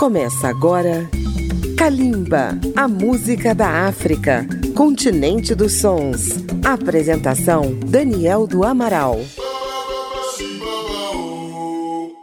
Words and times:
Começa 0.00 0.48
agora 0.48 1.10
Kalimba, 1.76 2.58
a 2.74 2.88
música 2.88 3.54
da 3.54 3.86
África, 3.86 4.46
continente 4.74 5.54
dos 5.54 5.78
sons. 5.78 6.42
Apresentação 6.64 7.78
Daniel 7.86 8.46
do 8.46 8.64
Amaral. 8.64 9.20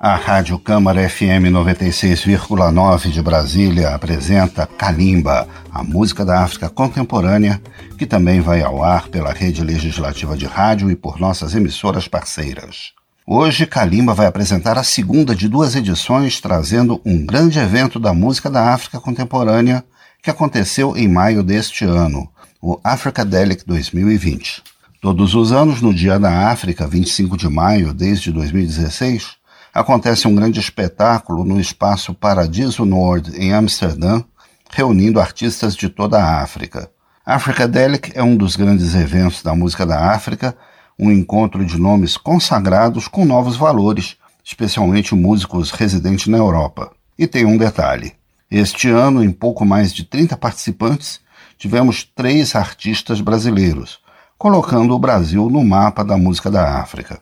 A 0.02 0.16
Rádio 0.16 0.58
Câmara 0.58 1.08
FM 1.08 1.54
96,9 1.54 3.12
de 3.12 3.22
Brasília 3.22 3.90
apresenta 3.90 4.66
Kalimba, 4.66 5.48
a 5.72 5.84
música 5.84 6.26
da 6.26 6.40
África 6.40 6.72
contemporânea, 6.72 7.62
que 7.96 8.08
também 8.08 8.42
vai 8.42 8.64
ao 8.64 8.84
ar 8.84 9.08
pela 9.08 9.32
rede 9.32 9.64
legislativa 9.64 10.36
de 10.36 10.48
rádio 10.48 10.90
e 10.90 10.96
por 10.96 11.20
nossas 11.20 11.54
emissoras 11.54 12.08
parceiras. 12.08 12.98
Hoje, 13.30 13.66
Kalimba 13.66 14.14
vai 14.14 14.26
apresentar 14.26 14.78
a 14.78 14.86
segunda 14.86 15.36
de 15.36 15.50
duas 15.50 15.76
edições, 15.76 16.40
trazendo 16.40 17.02
um 17.04 17.26
grande 17.26 17.60
evento 17.60 18.00
da 18.00 18.14
música 18.14 18.50
da 18.50 18.74
África 18.74 19.02
contemporânea 19.02 19.84
que 20.24 20.30
aconteceu 20.30 20.96
em 20.96 21.10
maio 21.10 21.44
deste 21.44 21.84
ano, 21.84 22.30
o 22.62 22.80
Africadelic 22.82 23.66
2020. 23.68 24.64
Todos 25.02 25.36
os 25.36 25.52
anos, 25.52 25.82
no 25.82 25.94
Dia 25.94 26.18
da 26.18 26.50
África, 26.50 26.88
25 26.88 27.36
de 27.36 27.50
maio, 27.50 27.94
desde 27.94 28.32
2016, 28.32 29.36
acontece 29.74 30.26
um 30.26 30.34
grande 30.34 30.62
espetáculo 30.62 31.44
no 31.44 31.60
espaço 31.60 32.14
Paradiso 32.14 32.86
Nord, 32.86 33.36
em 33.36 33.52
Amsterdã, 33.52 34.24
reunindo 34.72 35.20
artistas 35.20 35.76
de 35.76 35.90
toda 35.90 36.18
a 36.18 36.42
África. 36.42 36.90
Africadelic 37.26 38.10
é 38.16 38.24
um 38.24 38.38
dos 38.38 38.56
grandes 38.56 38.96
eventos 38.96 39.44
da 39.44 39.54
música 39.54 39.86
da 39.86 40.14
África 40.14 40.56
um 41.00 41.12
encontro 41.12 41.64
de 41.66 41.80
nomes 41.80 42.18
consagrados 42.18 43.08
com 43.08 43.26
novos 43.26 43.56
valores, 43.56 44.18
especialmente 44.44 45.14
músicos 45.14 45.72
residentes 45.72 46.28
na 46.28 46.38
Europa. 46.38 46.92
E 47.18 47.28
tem 47.28 47.46
um 47.46 47.58
detalhe: 47.58 48.14
este 48.50 48.90
ano, 48.90 49.24
em 49.24 49.32
pouco 49.32 49.66
mais 49.66 49.94
de 49.94 50.04
30 50.04 50.38
participantes, 50.38 51.20
tivemos 51.58 52.04
três 52.04 52.56
artistas 52.56 53.22
brasileiros, 53.22 54.00
colocando 54.38 54.94
o 54.94 55.00
Brasil 55.00 55.50
no 55.50 55.64
mapa 55.64 56.04
da 56.04 56.18
música 56.18 56.50
da 56.50 56.80
África. 56.80 57.20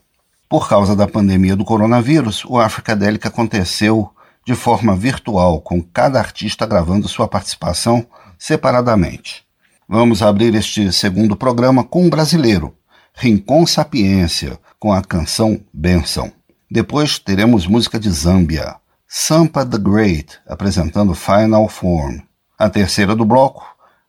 Por 0.47 0.69
causa 0.69 0.95
da 0.95 1.07
pandemia 1.07 1.55
do 1.55 1.65
coronavírus, 1.65 2.45
o 2.45 2.59
Africadelic 2.59 3.27
aconteceu 3.27 4.11
de 4.45 4.53
forma 4.53 4.95
virtual, 4.95 5.59
com 5.59 5.81
cada 5.81 6.19
artista 6.19 6.67
gravando 6.67 7.07
sua 7.07 7.27
participação 7.27 8.05
separadamente. 8.37 9.43
Vamos 9.89 10.21
abrir 10.21 10.53
este 10.53 10.91
segundo 10.91 11.35
programa 11.35 11.83
com 11.83 12.03
um 12.03 12.09
brasileiro, 12.09 12.75
Rincon 13.17 13.65
Sapiência, 13.65 14.59
com 14.77 14.91
a 14.91 15.01
canção 15.01 15.59
Benção. 15.73 16.31
Depois 16.69 17.17
teremos 17.17 17.65
música 17.65 17.97
de 17.97 18.09
Zâmbia, 18.09 18.75
Sampa 19.07 19.65
the 19.65 19.77
Great, 19.77 20.37
apresentando 20.45 21.15
Final 21.15 21.69
Form. 21.69 22.19
A 22.59 22.69
terceira 22.69 23.15
do 23.15 23.23
bloco, 23.23 23.65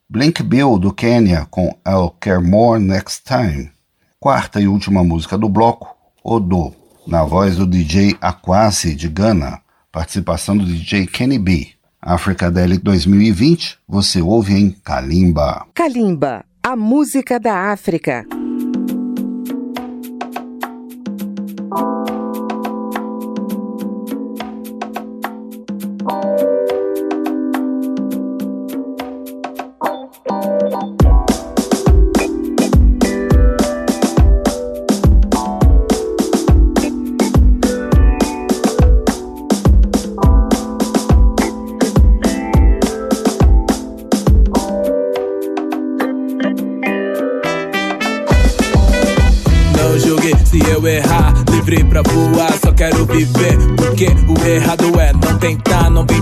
Blink 0.09 0.43
Bill 0.43 0.77
do 0.79 0.93
Quênia, 0.93 1.47
com 1.49 1.69
I'll 1.87 2.11
Care 2.21 2.43
More 2.43 2.83
Next 2.83 3.23
Time. 3.25 3.71
Quarta 4.19 4.61
e 4.61 4.67
última 4.67 5.05
música 5.05 5.39
do 5.39 5.49
bloco, 5.49 5.97
Odo, 6.25 6.75
na 7.07 7.23
voz 7.23 7.57
do 7.57 7.67
DJ 7.67 8.17
Aquasi 8.21 8.95
de 8.97 9.09
Ghana, 9.09 9.61
participação 9.93 10.57
do 10.57 10.67
DJ 10.67 11.07
Kenny 11.07 11.39
B. 11.39 11.69
Africadelic 12.03 12.83
2020, 12.83 13.79
você 13.89 14.21
ouve 14.21 14.55
em 14.55 14.71
Kalimba. 14.71 15.65
Kalimba, 15.73 16.45
a 16.63 16.75
música 16.75 17.39
da 17.39 17.73
África. 17.73 18.27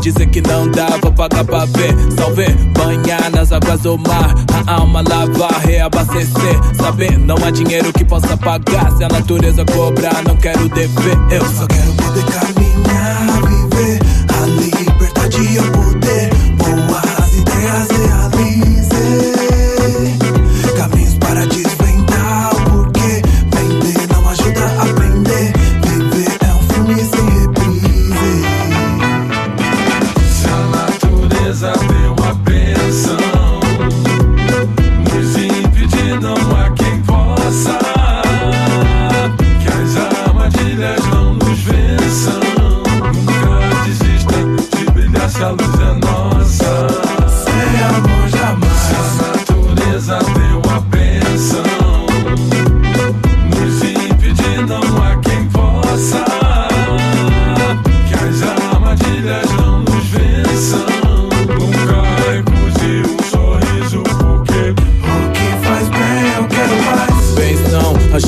Dizer 0.04 0.26
que 0.26 0.42
não 0.42 0.70
vou 1.00 1.12
pagar 1.12 1.44
pra 1.44 1.64
ver. 1.64 1.94
Salve, 2.14 2.46
banhar 2.76 3.30
nas 3.30 3.50
águas 3.52 3.80
do 3.80 3.96
mar, 3.96 4.34
a 4.66 4.74
alma 4.74 5.02
lavar, 5.08 5.60
reabastecer. 5.64 6.60
Saber, 6.76 7.18
não 7.18 7.36
há 7.42 7.50
dinheiro 7.50 7.90
que 7.90 8.04
possa 8.04 8.36
pagar. 8.36 8.92
Se 8.98 9.04
a 9.04 9.08
natureza 9.08 9.64
cobrar, 9.64 10.22
não 10.26 10.36
quero 10.36 10.68
dever. 10.68 11.16
Eu 11.30 11.44
só 11.46 11.66
quero 11.66 11.92
poder 11.94 12.24
caminhar, 12.26 13.26
viver 13.48 14.00
a 14.28 14.46
liberdade 14.46 15.42
e 15.42 15.73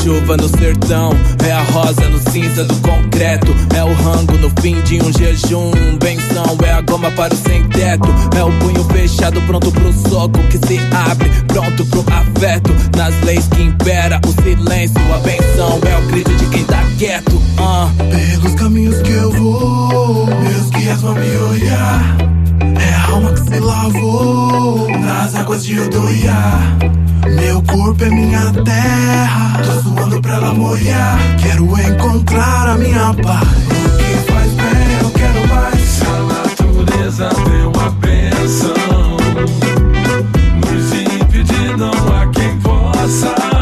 chuva 0.06 0.37
no 0.37 0.49
sertão. 0.49 1.11
É 1.44 1.50
a 1.50 1.62
rosa 1.62 2.09
no 2.09 2.19
cinza 2.31 2.65
do 2.65 2.77
concreto. 2.77 3.53
É 3.75 3.83
o 3.83 3.93
rango 3.93 4.39
no 4.39 4.49
fim 4.62 4.81
de 4.83 5.03
um 5.03 5.12
jejum. 5.12 5.72
Benção, 6.00 6.56
é 6.65 6.72
a 6.72 6.81
goma 6.81 7.11
para 7.11 7.34
o 7.34 7.37
sem 7.37 7.65
teto. 7.65 8.09
É 8.37 8.44
o 8.44 8.53
punho 8.61 8.84
fechado, 8.84 9.43
pronto 9.43 9.72
pro 9.72 9.93
soco 10.09 10.39
que 10.49 10.59
se 10.59 10.78
abre. 10.93 11.28
Pronto 11.49 11.84
pro 11.87 12.05
afeto. 12.12 12.72
Nas 12.97 13.21
leis 13.22 13.49
que 13.49 13.62
impera 13.62 14.21
o 14.25 14.43
silêncio. 14.43 14.97
A 15.12 15.19
benção 15.19 15.81
é 15.84 15.99
o 15.99 16.03
grito 16.06 16.33
de 16.37 16.47
quem 16.47 16.65
tá 16.65 16.84
quieto. 16.97 17.43
ah. 17.59 17.91
Pelos 17.99 18.55
caminhos 18.55 19.03
que 19.03 19.11
eu 19.11 19.33
vou, 19.33 20.27
meus 20.27 20.71
guias 20.71 21.00
vão 21.00 21.15
me 21.15 21.37
olhar. 21.37 22.36
É 22.81 22.94
a 22.94 23.10
alma 23.12 23.32
que 23.32 23.41
se 23.41 23.60
lavou 23.60 24.88
nas 24.99 25.34
águas 25.34 25.65
de 25.65 25.81
Odoiá. 25.81 26.59
Meu 27.34 27.62
corpo 27.62 28.04
é 28.04 28.10
minha 28.10 28.53
terra, 28.65 29.60
tô 29.65 29.82
suando 29.82 30.21
pra 30.21 30.37
ela 30.37 30.54
molhar. 30.54 31.19
Quero 31.41 31.65
encontrar 31.81 32.69
a 32.69 32.78
minha 32.78 33.15
paz. 33.15 33.49
O 33.49 33.97
que 33.97 34.32
faz 34.32 34.53
bem, 34.53 34.99
eu 35.03 35.11
quero 35.11 35.49
mais. 35.49 36.02
a 36.02 36.23
natureza 36.32 37.29
deu 37.29 37.73
a 37.82 37.91
benção, 37.91 39.17
nos 40.61 40.93
impedir 40.93 41.76
não 41.76 41.91
há 41.91 42.26
quem 42.29 42.58
possa. 42.61 43.56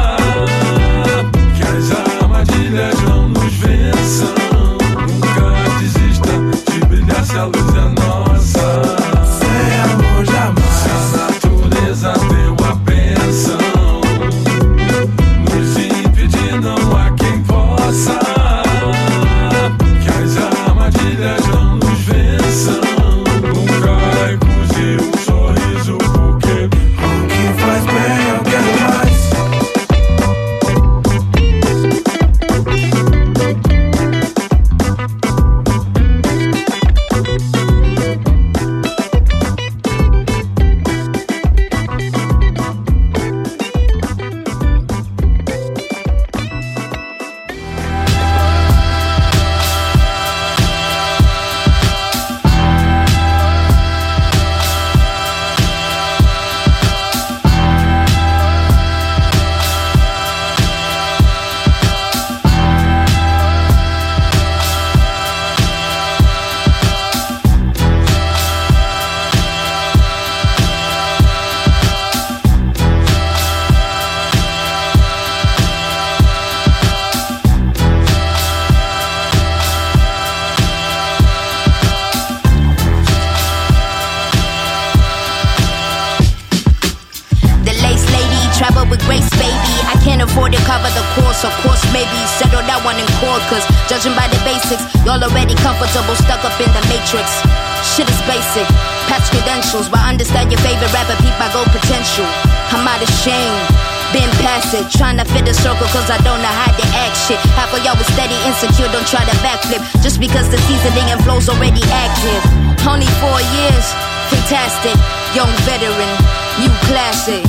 Past 104.75 104.99
trying 104.99 105.19
to 105.23 105.25
fit 105.31 105.47
the 105.47 105.55
circle 105.55 105.87
cause 105.95 106.11
I 106.11 106.19
don't 106.27 106.43
know 106.43 106.51
how 106.51 106.67
to 106.67 106.85
act 106.99 107.15
shit. 107.15 107.39
Half 107.55 107.71
of 107.71 107.87
y'all 107.87 107.95
was 107.95 108.11
steady, 108.11 108.35
insecure, 108.43 108.91
don't 108.91 109.07
try 109.07 109.23
to 109.23 109.37
backflip. 109.39 109.79
Just 110.03 110.19
because 110.19 110.51
the 110.51 110.59
seasoning 110.67 111.07
and 111.15 111.23
flow's 111.23 111.47
already 111.47 111.79
active. 111.95 112.43
Only 112.83 113.07
four 113.23 113.39
years, 113.55 113.87
fantastic. 114.35 114.99
Young 115.31 115.51
veteran, 115.63 116.11
new 116.59 116.75
classic. 116.91 117.47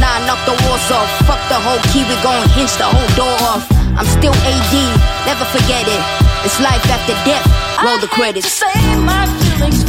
Nah, 0.00 0.24
knock 0.24 0.40
the 0.48 0.56
walls 0.64 0.88
off. 0.88 1.08
Fuck 1.28 1.42
the 1.52 1.60
whole 1.60 1.80
key, 1.92 2.00
we 2.08 2.16
gon' 2.24 2.48
hinge 2.56 2.72
the 2.80 2.88
whole 2.88 3.10
door 3.12 3.36
off. 3.52 3.68
I'm 3.92 4.08
still 4.08 4.32
AD, 4.32 4.74
never 5.28 5.44
forget 5.52 5.84
it. 5.84 6.02
It's 6.48 6.56
life 6.64 6.80
after 6.88 7.12
death. 7.28 7.44
Roll 7.84 8.00
the 8.00 8.08
credits. 8.08 8.62
I 8.64 8.72
hate 8.72 8.80
to 8.80 8.88
say 8.88 9.04
my 9.04 9.28
feelings 9.36 9.84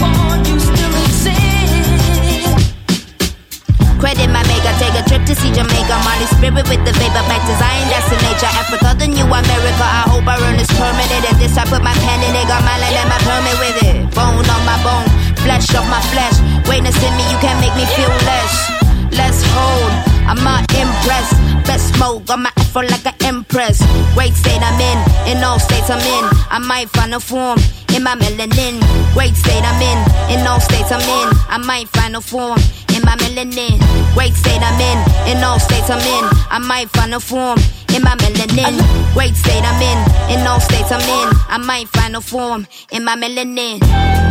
Credit 4.01 4.33
my 4.33 4.41
maker, 4.49 4.73
take 4.81 4.97
a 4.97 5.05
trip 5.05 5.21
to 5.29 5.37
see 5.37 5.53
Jamaica. 5.53 5.93
Molly 6.01 6.25
spirit 6.33 6.65
with 6.65 6.81
the 6.81 6.93
vapor, 6.97 7.21
back 7.29 7.45
to 7.45 7.53
Zion, 7.61 7.85
that's 7.93 8.09
the 8.09 8.17
nature. 8.25 8.49
Africa, 8.49 8.97
the 8.97 9.05
new 9.05 9.29
America. 9.29 9.85
I 9.85 10.09
hope 10.09 10.25
I 10.25 10.41
earn 10.41 10.57
this 10.57 10.73
permanent. 10.73 11.21
And 11.29 11.37
this 11.37 11.53
I 11.53 11.69
put 11.69 11.85
my 11.85 11.93
pen 11.93 12.19
in 12.25 12.33
it, 12.33 12.49
got 12.49 12.65
my 12.65 12.81
land 12.81 12.97
and 12.97 13.09
my 13.13 13.21
permit 13.21 13.57
with 13.61 13.77
it. 13.85 13.95
Bone 14.17 14.41
on 14.41 14.61
my 14.65 14.81
bone, 14.81 15.05
flesh 15.45 15.69
off 15.77 15.85
my 15.85 16.01
flesh. 16.09 16.33
Witness 16.65 16.97
in 16.97 17.13
me, 17.13 17.29
you 17.29 17.37
can't 17.45 17.61
make 17.61 17.77
me 17.77 17.85
feel 17.93 18.09
less 18.25 18.81
let's 19.21 19.43
hold. 19.53 19.93
I'm 20.25 20.41
not 20.43 20.63
impressed. 20.73 21.35
Best 21.67 21.93
smoke 21.95 22.29
on 22.29 22.43
my 22.43 22.51
afro 22.57 22.81
like 22.81 23.05
an 23.05 23.15
empress. 23.21 23.77
Great 24.15 24.33
state 24.33 24.61
I'm 24.61 24.79
in, 24.79 24.99
in 25.31 25.43
all 25.43 25.59
states 25.59 25.89
I'm 25.89 25.99
in. 25.99 26.25
I 26.49 26.59
might 26.59 26.89
find 26.89 27.13
a 27.13 27.19
form 27.19 27.59
in 27.95 28.03
my 28.03 28.15
melanin. 28.15 28.75
Great 29.13 29.35
state 29.35 29.63
I'm 29.63 29.81
in, 29.81 29.99
in 30.33 30.47
all 30.47 30.59
states 30.59 30.91
I'm 30.91 31.01
in. 31.01 31.27
I 31.49 31.57
might 31.57 31.89
find 31.89 32.15
a 32.15 32.21
form 32.21 32.59
in 33.01 33.05
my 33.05 33.15
melanin. 33.17 33.79
Great 34.13 34.33
state 34.33 34.61
I'm 34.61 34.79
in, 34.79 35.37
in 35.37 35.43
all 35.43 35.59
states 35.59 35.89
I'm 35.89 35.99
in. 35.99 36.29
I 36.49 36.59
might 36.59 36.89
find 36.91 37.13
a 37.13 37.19
form 37.19 37.57
in 37.95 38.03
my 38.03 38.15
melanin. 38.15 38.77
Great 39.13 39.35
state 39.35 39.63
I'm 39.63 39.81
in, 39.81 40.39
in 40.39 40.47
all 40.47 40.59
states 40.59 40.91
I'm 40.91 41.01
in. 41.01 41.37
I 41.49 41.57
might 41.57 41.89
find 41.89 42.15
a 42.15 42.21
form 42.21 42.67
in 42.91 43.03
my 43.03 43.15
melanin. 43.15 44.30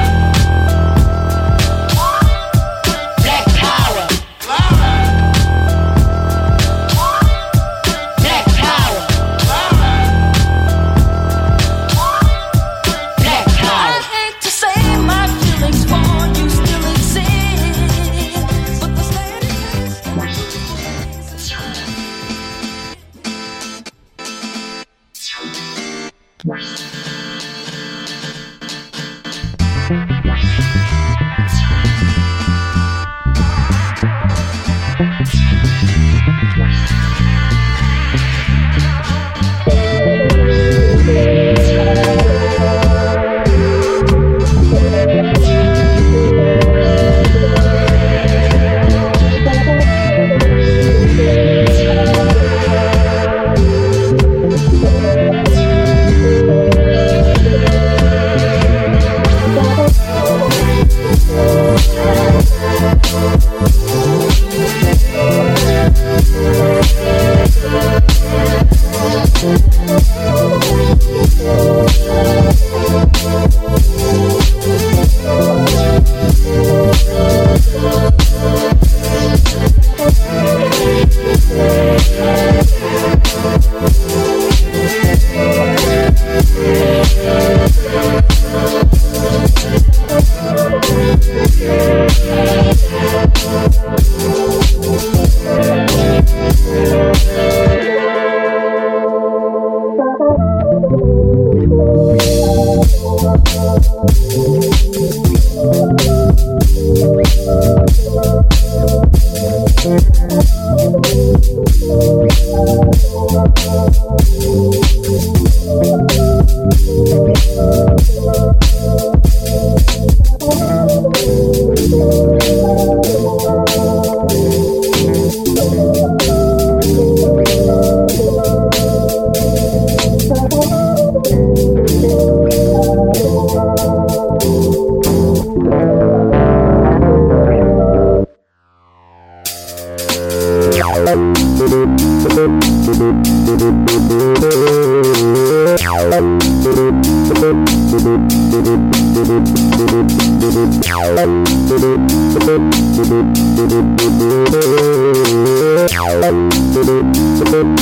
Thank 157.43 157.79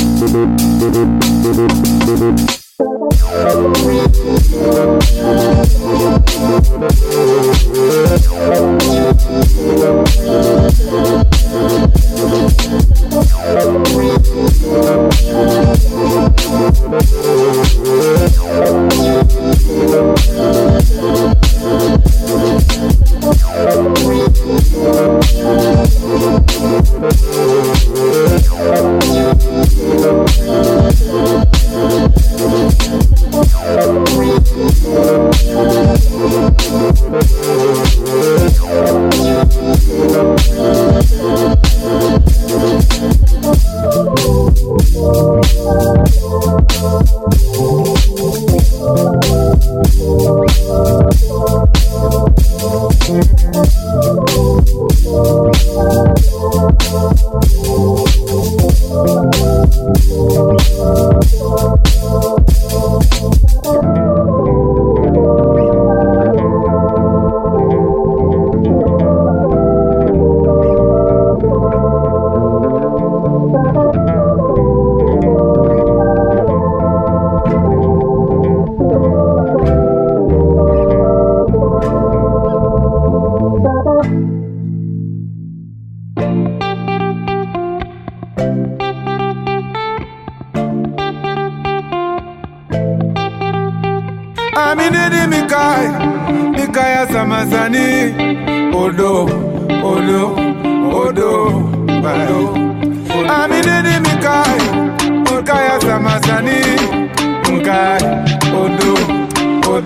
you. 7.64 7.69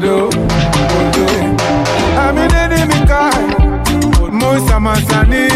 Odo, 0.03 0.27
Odo. 0.27 1.25
Amidede 2.19 2.86
Mika, 2.88 3.29
Musa 4.31 4.77
Masani, 4.77 5.48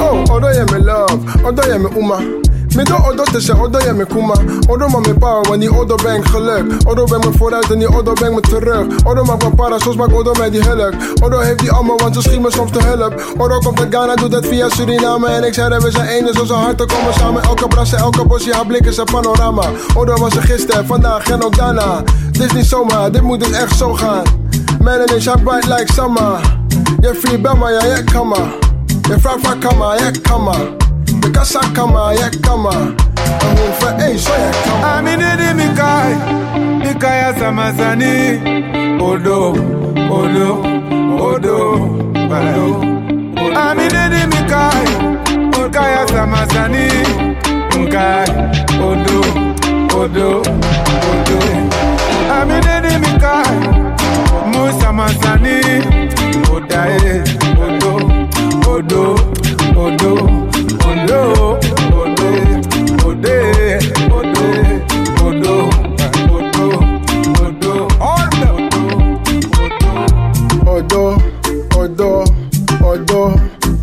Oh, 0.00 0.24
Odo, 0.30 0.48
yeah, 0.50 0.64
my 0.70 0.78
love. 0.78 1.44
Odo, 1.44 1.62
yeah, 1.68 1.78
my 1.78 1.88
uma. 1.96 2.43
Soms 9.84 9.96
maak 9.96 10.14
Odo 10.14 10.32
mij 10.38 10.50
die 10.50 10.62
hulk. 10.62 10.92
Odo 11.22 11.38
heeft 11.38 11.58
die 11.58 11.70
allemaal, 11.70 11.96
want 11.96 12.14
ze 12.14 12.22
schiet 12.22 12.40
me 12.40 12.50
soms 12.50 12.70
te 12.70 12.82
hulp. 12.82 13.22
Odo 13.38 13.58
komt 13.58 13.80
uit 13.80 13.94
Ghana, 13.94 14.14
doet 14.14 14.30
dat 14.30 14.46
via 14.46 14.68
Suriname. 14.68 15.26
En 15.26 15.44
ik 15.44 15.54
zei 15.54 15.68
dat 15.68 15.82
we 15.82 15.90
zijn 15.90 16.06
één, 16.06 16.24
dus 16.26 16.40
onze 16.40 16.52
harten 16.52 16.86
komen 16.86 17.14
samen. 17.14 17.42
Elke 17.42 17.68
brasse, 17.68 17.96
elke 17.96 18.26
bosje, 18.26 18.52
haar 18.52 18.66
blik 18.66 18.86
is 18.86 18.96
een 18.96 19.04
panorama. 19.04 19.62
Odo 19.96 20.16
was 20.16 20.36
er 20.36 20.42
gisteren, 20.42 20.86
vandaag 20.86 21.30
en 21.30 21.44
ook 21.44 21.56
daarna. 21.56 22.02
Dit 22.30 22.42
is 22.42 22.52
niet 22.52 22.66
zomaar, 22.66 23.12
dit 23.12 23.22
moet 23.22 23.40
dus 23.40 23.50
echt 23.50 23.76
zo 23.76 23.92
gaan. 23.92 24.22
Melanin 24.80 25.20
shine 25.20 25.42
bright 25.42 25.66
like 25.66 25.92
summer. 25.92 26.40
Je 27.00 27.14
free 27.14 27.38
bel 27.38 27.68
ja, 27.68 27.84
je 27.84 28.04
kan 28.04 28.28
maar. 28.28 28.54
Je 28.86 29.18
vraagt 29.18 29.46
van 29.46 29.58
kan 29.58 29.76
maar, 29.76 30.10
kan 30.22 30.42
maar. 30.42 30.83
kasa 31.34 31.60
kama 31.76 32.02
yɛ 32.18 32.28
kama 32.44 32.72
ahoɔfɛ 33.46 33.88
eisɔ 34.06 34.34
yɛ 34.44 34.50
kama. 34.64 34.86
amine 34.92 35.30
ni 35.40 35.48
mikai 35.58 36.12
mikai 36.82 37.20
asamazani 37.28 38.12
odo 39.08 39.38
odo 40.18 40.48
odo 41.28 41.58
odo. 42.36 42.66
amine 43.64 44.02
ni 44.12 44.22
mikai 44.32 44.86
mikai 45.52 45.92
asamazani 46.02 46.86
mikai 47.72 48.28
odo 48.88 49.18
odo 50.00 50.28
odo. 51.10 51.38
amine 52.38 52.74
ni 52.84 52.92
mikai 53.04 53.56
musa 54.52 54.88
mazani 54.98 55.56
odaye 56.54 57.14
eh, 57.14 57.22
odo 57.66 57.92
odo 58.74 59.04
odo. 59.84 60.12
odo. 60.14 60.43
Ode, 61.14 61.60
Ode, 61.94 62.38
Ode, 63.04 63.36
Odo, 64.10 64.44
Odo, 65.22 65.54
Odo, 66.34 66.68
Odo, 67.40 67.88
Odo, 70.66 71.02
Odo, 71.04 71.04
odo, 71.76 72.24
odo, 72.82 73.20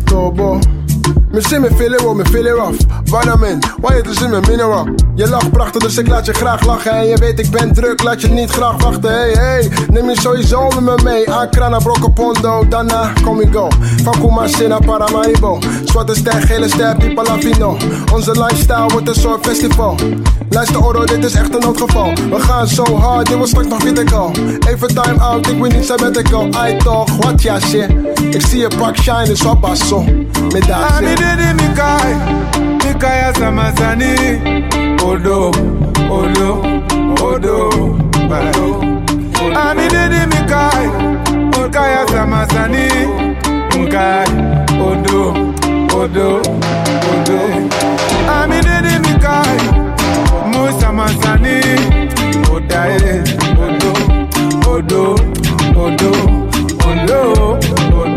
Tobo. 0.04 0.60
Me 1.32 1.40
zie 1.40 1.58
me 1.58 1.70
feel 1.70 1.94
it, 1.94 2.02
me 2.14 2.24
feel 2.24 2.46
it 2.46 2.54
rough. 2.54 3.01
Vitamin, 3.12 3.58
why 3.80 4.00
is 4.10 4.22
in 4.22 4.30
mijn 4.30 4.42
mineral. 4.48 4.88
Je 5.14 5.28
lacht 5.28 5.50
prachtig, 5.50 5.82
dus 5.82 5.96
ik 5.96 6.08
laat 6.08 6.26
je 6.26 6.32
graag 6.32 6.66
lachen. 6.66 6.92
En 6.92 7.06
je 7.06 7.16
weet, 7.16 7.38
ik 7.38 7.50
ben 7.50 7.72
druk, 7.72 8.02
laat 8.02 8.20
je 8.20 8.28
niet 8.28 8.50
graag 8.50 8.82
wachten. 8.82 9.10
Hey, 9.10 9.30
hey, 9.30 9.70
neem 9.90 10.08
je 10.08 10.20
sowieso 10.20 10.68
met 10.68 10.80
me 10.80 10.98
mee. 11.02 11.30
Accra 11.30 11.68
naar 11.68 11.82
Broccopondo, 11.82 12.68
daarna 12.68 13.12
kom 13.24 13.40
ik 13.40 13.52
go. 13.52 13.68
Van 14.02 14.20
Kumasi 14.20 14.66
naar 14.66 14.84
Paramaribo. 14.84 15.58
Zwarte 15.84 16.14
ster, 16.14 16.42
gele 16.42 16.68
ster, 16.68 16.96
Pipa 16.96 17.22
Lavino. 17.22 17.76
Onze 18.12 18.30
lifestyle 18.30 18.86
wordt 18.88 19.08
een 19.08 19.14
soort 19.14 19.46
festival. 19.46 19.96
Luister 20.50 20.84
Oro, 20.84 21.04
dit 21.04 21.24
is 21.24 21.34
echt 21.34 21.54
een 21.54 21.60
noodgeval. 21.60 22.12
We 22.14 22.40
gaan 22.40 22.66
zo 22.66 22.96
hard, 22.96 23.26
dit 23.26 23.38
was 23.38 23.48
straks 23.48 23.68
nog 23.68 23.78
critical. 23.78 24.30
Even 24.68 24.88
time 24.88 25.20
out, 25.20 25.46
ik 25.46 25.60
weet 25.60 25.74
niet 25.74 25.84
sabbatical. 25.84 26.48
Ai 26.52 26.76
toch, 26.76 27.16
wat 27.16 27.42
ja 27.42 27.60
shit. 27.60 27.90
Ik 28.30 28.46
zie 28.46 28.60
je 28.60 28.68
pak 28.78 28.96
shine, 28.96 29.32
is 29.32 29.44
basso. 29.60 30.04
Met 30.52 30.66
kaya 33.02 33.34
sama 33.34 33.66
sani 33.78 34.14
Odo, 35.02 35.50
odo, 36.18 36.50
odo, 37.28 37.56
bado 38.30 38.66
Ami 39.66 39.88
dede 39.90 40.22
mikai 40.30 40.86
Kaya 41.72 42.06
samasani, 42.12 42.86
Mkai, 43.78 44.28
odo, 44.88 45.34
odo, 46.00 46.28
odo. 47.10 47.38
Ami 48.38 48.58
dede 48.66 48.94
mikai 49.04 49.58
Musama 50.52 51.08
sani 51.22 51.58
Odae, 52.54 53.22
odo, 53.66 53.92
odo, 54.74 55.04
odo, 55.84 56.12
odo, 56.86 57.20
odo. 57.98 58.11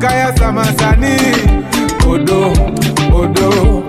Mikaya 0.00 0.34
Samasani, 0.34 1.16
Odo, 2.08 2.52
Odo, 3.12 3.84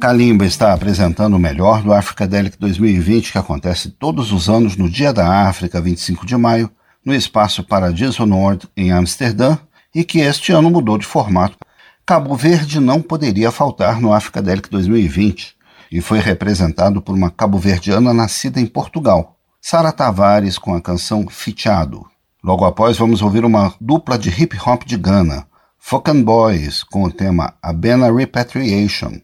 Kalimba 0.00 0.46
está 0.46 0.72
apresentando 0.72 1.34
o 1.34 1.38
melhor 1.38 1.82
do 1.82 1.92
Africa 1.92 2.26
Delic 2.26 2.56
2020, 2.58 3.32
que 3.32 3.38
acontece 3.38 3.90
todos 3.90 4.32
os 4.32 4.48
anos 4.48 4.78
no 4.78 4.88
Dia 4.88 5.12
da 5.12 5.46
África, 5.46 5.78
25 5.78 6.24
de 6.24 6.38
maio, 6.38 6.70
no 7.04 7.14
Espaço 7.14 7.62
Paradiso 7.62 8.24
Nord, 8.24 8.66
em 8.74 8.90
Amsterdã, 8.90 9.58
e 9.94 10.04
que 10.04 10.20
este 10.20 10.52
ano 10.52 10.70
mudou 10.70 10.98
de 10.98 11.06
formato. 11.06 11.56
Cabo 12.04 12.34
Verde 12.34 12.80
não 12.80 13.00
poderia 13.00 13.50
faltar 13.50 14.00
no 14.00 14.12
Africa 14.12 14.42
Delic 14.42 14.68
2020 14.70 15.54
e 15.90 16.00
foi 16.00 16.18
representado 16.18 17.00
por 17.00 17.14
uma 17.14 17.30
cabo-verdiana 17.30 18.12
nascida 18.14 18.60
em 18.60 18.66
Portugal, 18.66 19.36
Sara 19.60 19.92
Tavares, 19.92 20.58
com 20.58 20.74
a 20.74 20.80
canção 20.80 21.28
Fichado. 21.28 22.06
Logo 22.42 22.64
após, 22.64 22.96
vamos 22.96 23.22
ouvir 23.22 23.44
uma 23.44 23.74
dupla 23.80 24.18
de 24.18 24.30
hip 24.30 24.58
hop 24.66 24.84
de 24.84 24.96
Ghana, 24.96 25.46
Fucking 25.78 26.22
Boys, 26.22 26.82
com 26.82 27.04
o 27.04 27.12
tema 27.12 27.54
Abena 27.62 28.12
Repatriation 28.12 29.20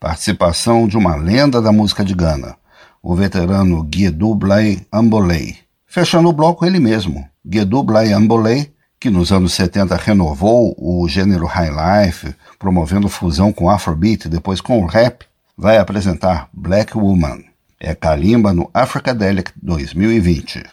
participação 0.00 0.88
de 0.88 0.96
uma 0.96 1.14
lenda 1.14 1.60
da 1.60 1.70
música 1.70 2.02
de 2.02 2.14
Ghana, 2.14 2.56
o 3.02 3.14
veterano 3.14 3.84
Guedu 3.84 4.34
Blay 4.34 4.86
Ambolei. 4.90 5.58
Fechando 5.86 6.30
o 6.30 6.32
bloco 6.32 6.64
ele 6.64 6.80
mesmo, 6.80 7.28
Guedu 7.44 7.82
Blay 7.82 8.10
Ambolei, 8.10 8.72
que 9.00 9.08
nos 9.08 9.32
anos 9.32 9.54
70 9.54 9.96
renovou 9.96 10.74
o 10.78 11.08
gênero 11.08 11.46
high 11.46 11.70
life, 11.70 12.34
promovendo 12.58 13.08
fusão 13.08 13.50
com 13.50 13.70
afrobeat 13.70 14.26
e 14.26 14.28
depois 14.28 14.60
com 14.60 14.82
o 14.82 14.86
rap, 14.86 15.24
vai 15.56 15.78
apresentar 15.78 16.50
Black 16.52 16.96
Woman. 16.96 17.42
É 17.80 17.94
Kalimba 17.94 18.52
no 18.52 18.68
Africadelic 18.74 19.52
2020. 19.62 20.64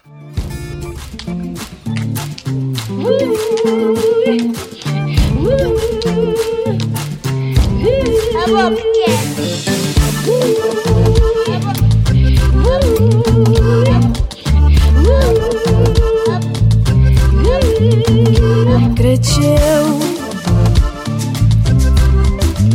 Cresceu, 19.07 19.99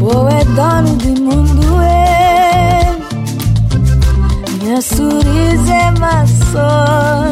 o 0.00 0.28
é 0.28 0.42
dono 0.46 0.96
do 0.96 1.20
mundo 1.20 1.82
é. 1.82 2.96
Minha 4.62 4.80
sorriso 4.80 5.70
é 5.70 5.90
maçã. 6.00 7.30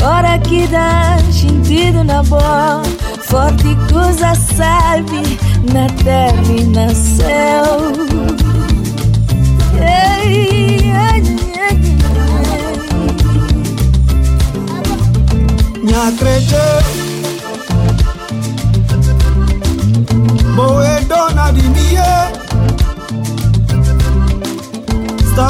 Hora 0.00 0.38
que 0.38 0.64
dá 0.68 1.18
sentido 1.32 2.04
na 2.04 2.22
boca, 2.22 2.82
forte 3.24 3.76
coisa 3.92 4.32
sabe 4.56 5.36
na 5.72 5.88
terra 6.04 6.52
e 6.56 6.62
no 6.62 6.94
céu. 6.94 7.90
Minha 15.82 16.12
creche 16.16 16.54
Boe 16.54 16.99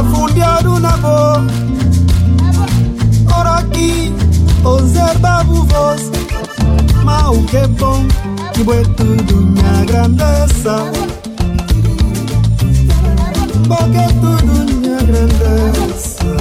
fundiado 0.05 0.79
na 0.81 0.97
bo 0.97 1.45
Ora 3.37 3.59
aqui 3.59 4.13
Observa 4.65 5.43
vos. 5.45 6.11
Mas 7.05 7.27
o 7.29 7.43
que 7.45 7.57
é 7.57 7.67
tudo 8.97 9.37
minha 9.37 9.85
grandeza 9.87 10.77
Porque 13.67 13.99
é 13.99 14.09
tudo 14.21 14.53
minha 14.75 14.99
grandeza 14.99 16.37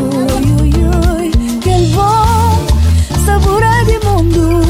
Ui, 0.00 0.46
ui, 0.60 0.72
ui, 1.20 1.30
que 1.60 1.94
bom 1.94 2.66
Sabor 3.24 3.62
de 3.86 3.98
mundo 4.06 4.63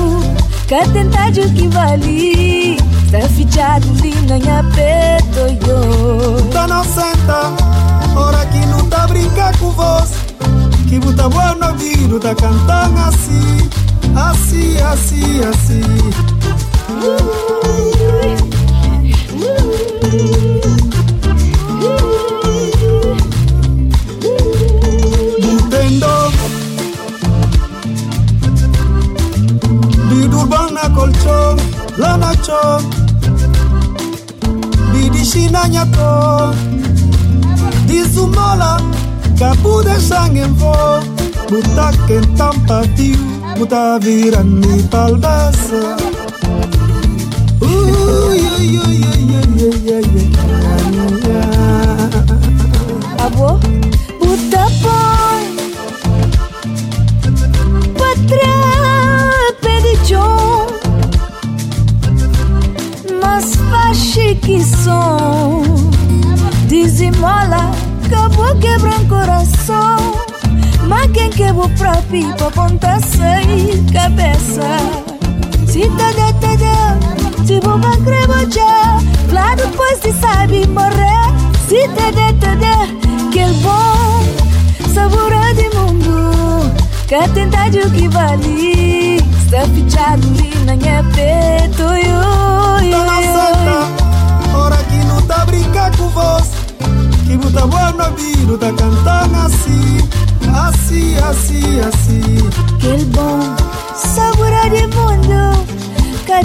Que 0.66 0.83
tentade 0.92 1.48
que 1.50 1.68
vale? 1.68 2.77
Está 3.05 3.29
fichado 3.29 3.87
ali 3.90 4.14
na 4.22 4.38
minha 4.38 4.64
peito 4.74 5.40
yo 5.66 6.42
Tá 6.50 6.66
não 6.66 6.83
senta 6.83 7.53
Ora 8.16 8.46
que 8.46 8.64
não 8.66 8.88
tá 8.88 9.07
brincar 9.07 9.57
com 9.59 9.70
vós. 9.72 10.12
Que 10.88 10.98
buta 10.98 11.29
boa 11.29 11.55
no 11.55 11.66
ouvido 11.68 12.18
Tá 12.18 12.35
cantando 12.35 12.98
assim. 12.98 13.68
Assim, 14.16 14.81
assim, 14.81 15.44
assim 15.44 15.85
lona 31.98 32.35
cho 32.42 32.80
bidishina 34.92 35.68
nyato 35.68 36.54
dizumola 37.87 38.80
kabude 39.38 40.00
sangemvo 40.09 40.74
butakentampartiu 41.50 43.18
butavirani 43.59 44.83
palbasa 44.90 45.83
Abo? 53.24 53.59
Faz 64.24 64.38
que 64.40 64.60
som 64.62 65.62
Dizimola 66.66 67.72
Acabou 68.04 68.54
quebrando 68.56 69.08
coração. 69.08 70.14
Mas 70.87 71.10
quem 71.12 71.30
quebrou 71.30 71.68
Pra 71.70 71.94
ponta 72.50 72.98
sem 73.00 73.84
cabeça. 73.92 74.62
Se 75.66 75.88
tá 75.90 76.12
de 76.12 77.46
Se 77.46 77.60
boca 77.60 77.96
crema 78.04 78.46
já 78.50 78.98
Lá 79.32 79.54
depois 79.54 79.98
se 80.00 80.12
sabe 80.12 80.66
morrer. 80.68 81.32
Se 81.68 81.88
tá 81.88 82.10
de 82.10 82.32
te 82.34 82.56
de 82.56 83.30
Que 83.30 83.46
bom 83.62 84.22
Sabor 84.92 85.32
de 85.54 85.76
mundo. 85.76 86.72
Que 87.08 87.28
tentade 87.30 87.78
o 87.78 87.90
que 87.90 88.08
vale 88.08 89.16
Está 89.16 89.62
fichado 89.68 90.26
ali 90.26 90.64
na 90.64 90.76
minha 90.76 91.04
peito 91.14 91.82
ui, 91.82 92.02
ui, 92.02 93.93
brincar 95.44 95.96
com 95.96 96.09
vós. 96.09 96.50
Que 97.26 97.37
buta 97.37 97.66
boa 97.66 97.90
no 97.92 98.04
ouvido 98.04 98.59
Tá 98.59 98.72
cantando 98.72 99.37
assim 99.37 99.98
Assim, 100.54 101.16
assim, 101.16 101.80
assim. 101.80 102.50
Que 102.78 103.04
bom 103.07 103.40
sabor 103.94 104.52
de 104.70 104.87
mundo 104.94 105.66
Que 106.26 106.42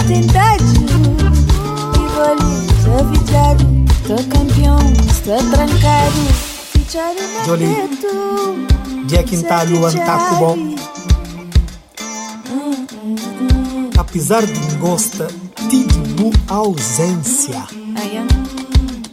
Que 1.92 2.08
vale 2.16 2.60
Está 2.66 2.98
fichado 3.12 3.64
Está 4.00 4.36
campeão 4.36 4.78
Está 5.10 5.36
trancado. 5.36 6.20
Fichado 6.72 7.20
na 7.20 7.44
Jolie, 7.44 7.76
Dia 9.06 9.22
tá 9.42 9.62
lua 9.62 9.92
tá 9.92 10.34
bom. 10.38 10.74
Apesar 13.98 14.46
de 14.46 14.76
gosta 14.76 15.28
Tive 15.68 16.00
ausência. 16.48 17.64
Ai, 17.96 18.18
ai. 18.18 18.59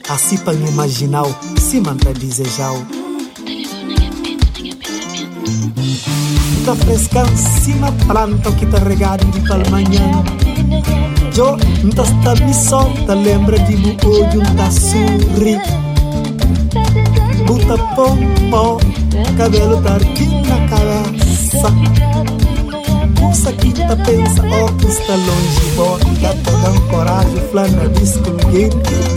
Assim 0.10 0.38
para 0.38 0.54
me 0.54 0.70
imaginar 0.70 1.26
Se 1.60 1.82
mantém 1.82 2.14
desejar 2.14 2.74
Tá 6.66 6.76
fresca 6.76 7.26
cima 7.36 7.92
planta 8.08 8.52
que 8.54 8.66
tá 8.68 8.78
regado 8.78 9.26
de 9.26 9.42
palmanhã 9.42 10.24
Jo, 11.34 11.58
tá 11.94 12.04
está 12.04 12.46
me 12.46 12.54
solta 12.54 13.14
Lembra 13.14 13.60
de 13.60 13.76
meu 13.76 13.98
olho, 14.06 14.42
tá 14.56 14.72
sorri 14.72 15.60
Buta 17.46 17.78
pompo 17.96 18.80
Cabelo 19.38 19.82
tá 19.82 19.98
aqui 19.98 20.26
na 20.48 20.68
cabeça 20.70 21.98
Custa 23.20 23.52
quinta 23.54 23.96
pensa, 24.06 24.42
ó, 24.42 24.72
custa 24.82 25.16
longe, 25.16 25.72
bota, 25.76 26.06
tá 26.44 26.52
dando 26.52 26.82
coragem, 26.90 27.50
flana, 27.50 27.90
disco, 27.90 28.32
gate. 28.52 29.17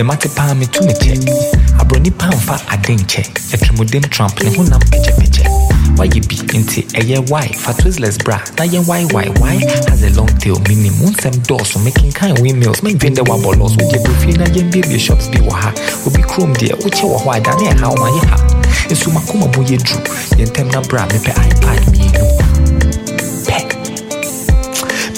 deɛ 0.00 0.06
mate 0.06 0.28
paa 0.34 0.54
metu 0.54 0.80
me 0.86 0.92
kyɛ 0.92 1.12
aborɔni 1.78 2.10
paa 2.10 2.32
mfa 2.32 2.56
ade 2.72 2.92
nkyɛ 2.96 3.22
atwamudem 3.52 4.08
trump 4.08 4.32
ne 4.42 4.48
ho 4.56 4.62
nam 4.62 4.80
pɛkyɛpɛkyɛ 4.90 5.44
wayɛ 5.98 6.20
bi 6.28 6.36
nti 6.56 6.80
ɛyɛ 6.96 7.18
y 7.28 7.48
fa 7.62 7.72
twisless 7.74 8.16
bra. 8.24 8.40
Na 8.56 8.64
yɛ 8.64 8.80
yyy 8.80 9.88
has 9.90 10.02
a 10.02 10.10
long 10.16 10.32
tail 10.38 10.56
menim 10.68 10.96
wo 11.02 11.10
nsɛm 11.10 11.36
dɔɔso 11.44 11.76
mekenkan 11.84 12.32
wemails 12.40 12.80
mɛndwen 12.80 13.14
dɛ 13.14 13.22
wabɔ 13.28 13.58
los 13.58 13.76
wogye 13.76 13.98
brɛfie 14.04 14.38
na 14.38 14.46
yɛmbiebie 14.46 14.98
shops 14.98 15.28
bi 15.28 15.38
wɔ 15.38 15.52
ha 15.52 15.70
obi 16.06 16.22
kurom 16.22 16.54
deɛ 16.54 16.72
wokyɛ 16.80 17.04
wɔ 17.04 17.18
hɔ 17.20 17.36
a 17.36 17.40
da 17.40 17.52
ne 17.60 17.68
ɛha 17.68 17.86
wo 17.90 17.96
ma 18.00 18.08
yɛ 18.16 18.22
ha 18.30 18.36
nso 18.88 19.10
makoma 19.12 19.46
mu 19.54 19.62
yɛ 19.68 19.76
duru 19.84 20.00
yɛntɛm 20.40 20.72
na 20.72 20.80
bra 20.88 21.04
mepɛ 21.12 21.32
ipad 21.44 21.80
mmienu 21.92 22.24
pɛ 23.44 23.56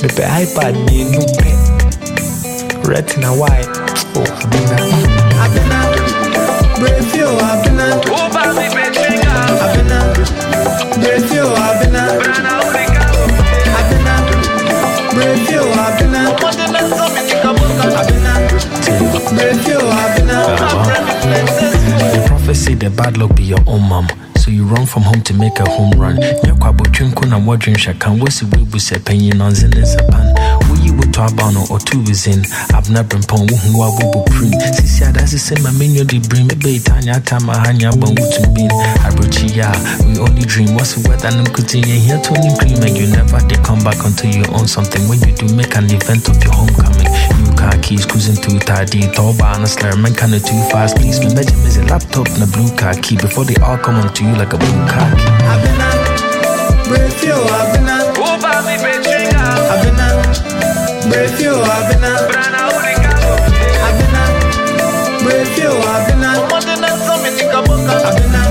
mepɛ 0.02 0.22
ipad 0.42 0.74
mmienu 0.74 1.22
pɛ 1.38 1.50
retina 2.88 3.30
y 3.32 3.71
say 22.62 22.74
the 22.74 22.90
bad 22.90 23.16
luck 23.18 23.34
be 23.34 23.42
your 23.42 23.58
own 23.66 23.82
mom. 23.88 24.06
So 24.36 24.50
you 24.50 24.64
run 24.64 24.86
from 24.86 25.02
home 25.02 25.22
to 25.22 25.34
make 25.34 25.58
a 25.58 25.68
home 25.68 25.90
run. 25.98 26.16
Nyakwa 26.44 26.76
bo 26.76 26.84
twinko 26.84 27.26
na 27.28 27.38
wadwin 27.38 27.76
hwɛ 27.76 27.98
kan. 27.98 28.18
Wɔsi 28.20 28.44
webu 28.52 28.78
sɛ 28.78 28.98
panyin 29.04 29.34
nɔnze 29.34 29.66
pan 30.10 30.41
woto 30.98 31.22
aba 31.22 31.50
no 31.52 31.60
ɔto 31.70 31.98
wizin 32.06 32.42
abena 32.74 33.02
brempɔn 33.02 33.48
wohu 33.50 33.78
wabobo 33.80 34.24
prim 34.30 34.52
sisi 34.76 35.04
adase 35.04 35.38
sɛ 35.38 35.60
ma 35.62 35.70
menyo 35.70 36.04
de 36.06 36.18
brim 36.28 36.48
mebɛyi 36.48 36.82
tanya 36.84 37.14
atama 37.14 37.54
ha 37.56 37.72
nya 37.72 37.88
aba 37.92 38.06
wotum 38.06 38.54
bin 38.54 38.70
abrokyi 39.06 39.56
ya 39.56 39.70
we 40.06 40.18
only 40.18 40.42
dream. 40.44 40.74
What's 40.74 40.94
the 40.94 41.08
weather? 41.08 41.30
No 41.30 41.44
nkutin 41.44 41.82
yɛhia 41.84 42.22
toning 42.22 42.56
cream 42.56 42.82
and 42.82 42.96
you 42.96 43.06
never 43.08 43.40
they 43.48 43.56
come 43.62 43.82
back 43.84 44.02
until 44.04 44.30
you 44.30 44.44
own 44.54 44.66
something. 44.66 45.06
When 45.08 45.18
you 45.20 45.34
do 45.36 45.46
make 45.54 45.74
an 45.76 45.90
event 45.90 46.28
of 46.28 46.42
your 46.42 46.52
homecoming 46.52 47.08
new 47.42 47.52
car 47.56 47.72
keys 47.82 48.06
cruising 48.06 48.36
through 48.36 48.60
tidy. 48.60 49.02
Tɔba 49.12 49.58
na 49.60 49.64
slur 49.66 49.96
man 49.96 50.14
kinda 50.14 50.40
too 50.40 50.60
fast. 50.70 50.96
Please 50.96 51.20
me 51.20 51.32
measure 51.34 51.56
me 51.56 51.70
a 51.76 51.82
laptop 51.90 52.28
na 52.38 52.46
blue 52.46 52.70
car 52.76 52.94
key. 52.94 53.16
Before 53.16 53.44
they 53.44 53.56
all 53.62 53.78
come 53.78 53.96
onto 53.96 54.24
you 54.24 54.34
like 54.36 54.52
a 54.52 54.58
blue 54.58 54.86
car 54.88 55.10
key 55.16 56.42
Brave 61.10 61.40
you, 61.40 61.52
I've 61.52 61.92
been 61.92 62.04
up. 62.04 62.30
I've 62.30 63.98
been. 63.98 64.14
Brave 65.24 65.58
you, 65.58 65.68
I've 65.68 66.06
been 66.08 66.22
up. 66.22 66.52
I've 66.52 68.16
been. 68.16 68.41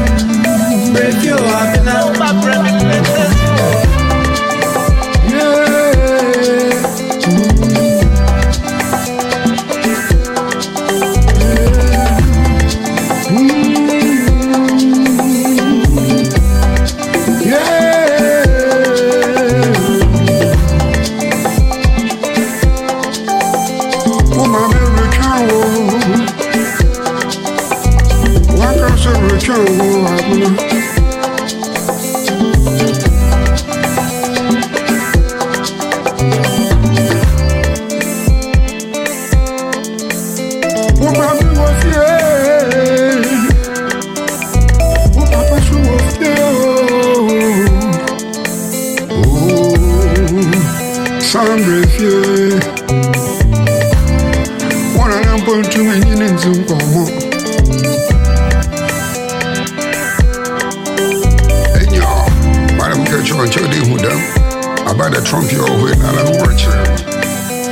Brother 65.01 65.25
Trump, 65.25 65.51
you're 65.51 65.65
away 65.65 65.97
now, 65.97 66.13
and 66.13 66.29
over 66.29 66.53
here. 66.53 66.77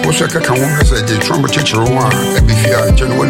What's 0.01 0.17
your 0.17 0.29
caca 0.29 0.49
woman 0.49 0.83
said, 0.83 1.05
the 1.07 1.19
Trump 1.21 1.47
teacher, 1.47 1.77
one, 1.77 2.09
a 2.09 2.41
bifia, 2.41 2.97
genuine, 2.97 3.29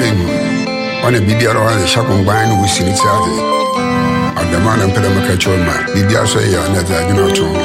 know, 7.14 7.28
Trump. 7.36 7.58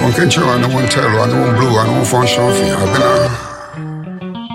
One 0.00 0.12
can 0.14 0.30
show, 0.30 0.48
and 0.48 0.64
I've 0.64 0.72
been 0.72 0.88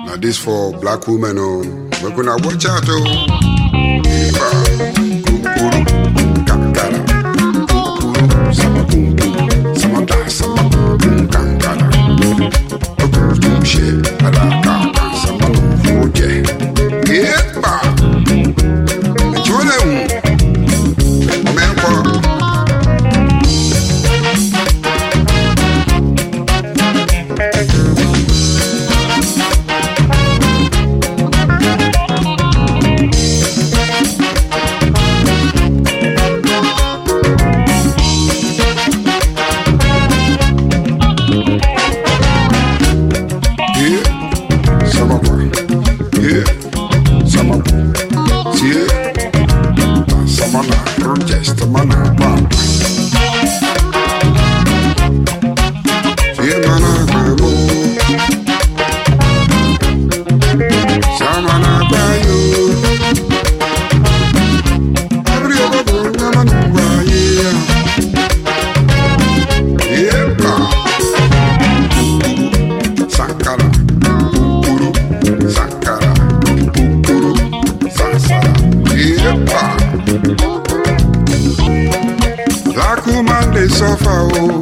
out 0.09 0.21
this 0.21 0.39
for 0.39 0.73
black 0.79 1.05
women. 1.07 1.37
Oh, 1.37 1.61
we're 2.01 2.09
gonna 2.09 2.37
watch 2.43 2.65
out. 2.65 2.81
Black 82.73 83.05
woman, 83.05 83.53
they 83.53 83.67
suffer, 83.67 84.29
oh. 84.33 84.61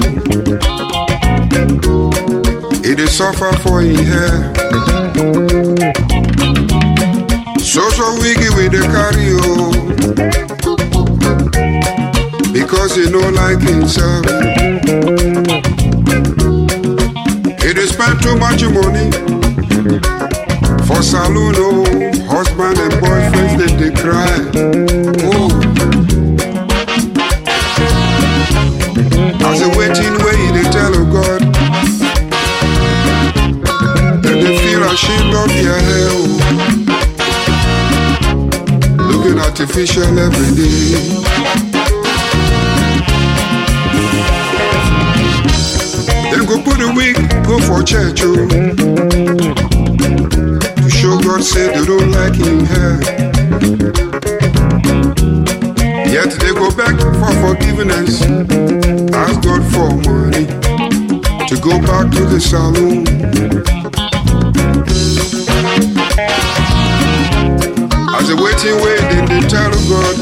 It 2.82 2.96
they 2.98 3.06
suffer 3.06 3.52
for 3.60 3.82
in 3.82 3.96
here. 3.98 4.54
Eh. 4.56 5.94
So, 7.60 7.88
so 7.90 8.16
wiggy 8.22 8.50
with 8.56 8.72
the 8.72 8.82
carry, 8.94 9.30
oh. 9.42 9.74
Because 12.54 12.96
he 12.96 13.10
no 13.12 13.20
like 13.30 13.60
himself. 13.62 14.26
It 17.62 17.78
is 17.78 17.90
spend 17.92 18.22
too 18.24 18.38
much 18.38 18.64
money 18.64 19.12
for 20.88 21.02
saloon, 21.04 21.56
oh. 21.58 21.86
Husband 22.30 22.78
and 22.80 22.94
boyfriends, 22.94 23.58
they, 23.58 23.90
they 23.90 23.92
cry. 24.02 24.38
Oh. 25.32 25.49
Ashamed 35.10 35.34
of 35.36 35.48
their 35.50 35.80
hair. 35.80 36.12
Looking 39.08 39.40
artificial 39.40 40.20
every 40.20 40.56
day. 40.56 40.94
Then 46.32 46.46
go 46.46 46.62
put 46.62 46.80
a 46.82 46.94
wig, 46.96 47.16
go 47.46 47.60
for 47.60 47.84
church, 47.84 48.22
oh. 48.24 48.48
To 50.76 50.90
show 50.90 51.20
God 51.22 51.44
say 51.44 51.68
they 51.68 51.86
don't 51.86 52.12
like 52.12 52.36
him 52.36 52.66
hair. 52.66 53.00
Yet 56.08 56.32
they 56.40 56.54
go 56.54 56.70
back 56.76 57.00
for 57.00 57.32
forgiveness. 57.42 58.22
Ask 59.14 59.42
God 59.42 59.64
for 59.74 59.90
money 60.10 60.46
to 61.48 61.56
go 61.62 61.80
back 61.82 62.12
to 62.12 62.26
the 62.26 62.40
saloon. 62.40 63.79
As 68.20 68.30
a 68.30 68.36
waiting 68.36 68.76
way, 68.84 68.98
then 68.98 69.26
they 69.28 69.48
tell 69.48 69.72
God. 69.88 70.16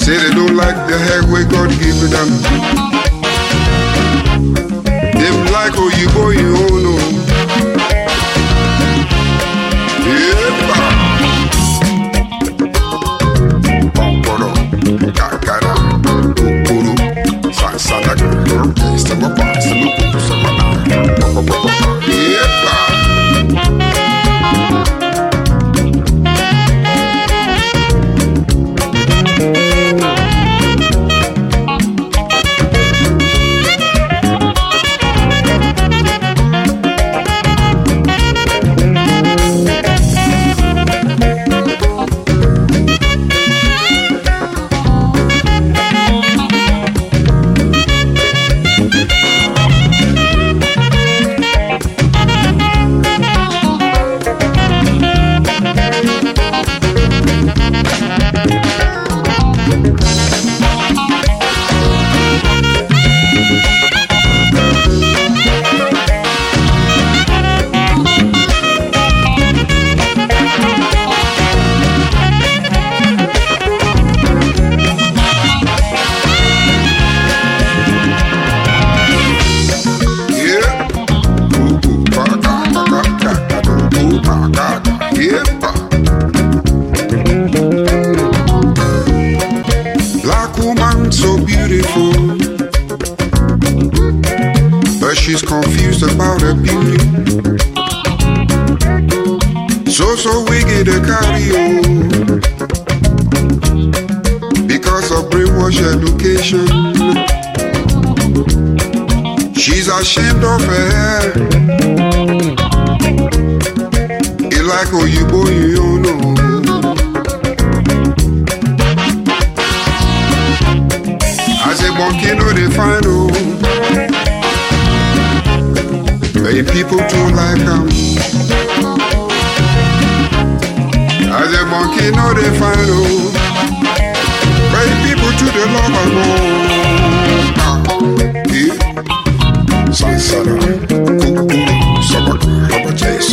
Say 0.00 0.16
they 0.16 0.30
don't 0.34 0.56
like 0.56 0.74
the 0.88 0.98
hair 0.98 1.22
way 1.30 1.44
God 1.44 1.68
give 1.78 2.00
them. 2.10 2.28
Them 5.20 5.36
like 5.52 5.74
oh 5.76 5.90
you 5.98 6.08
boy 6.14 6.30
you 6.30 6.56
oh 6.56 6.78
no. 6.80 6.94
Yeah. 22.16 22.63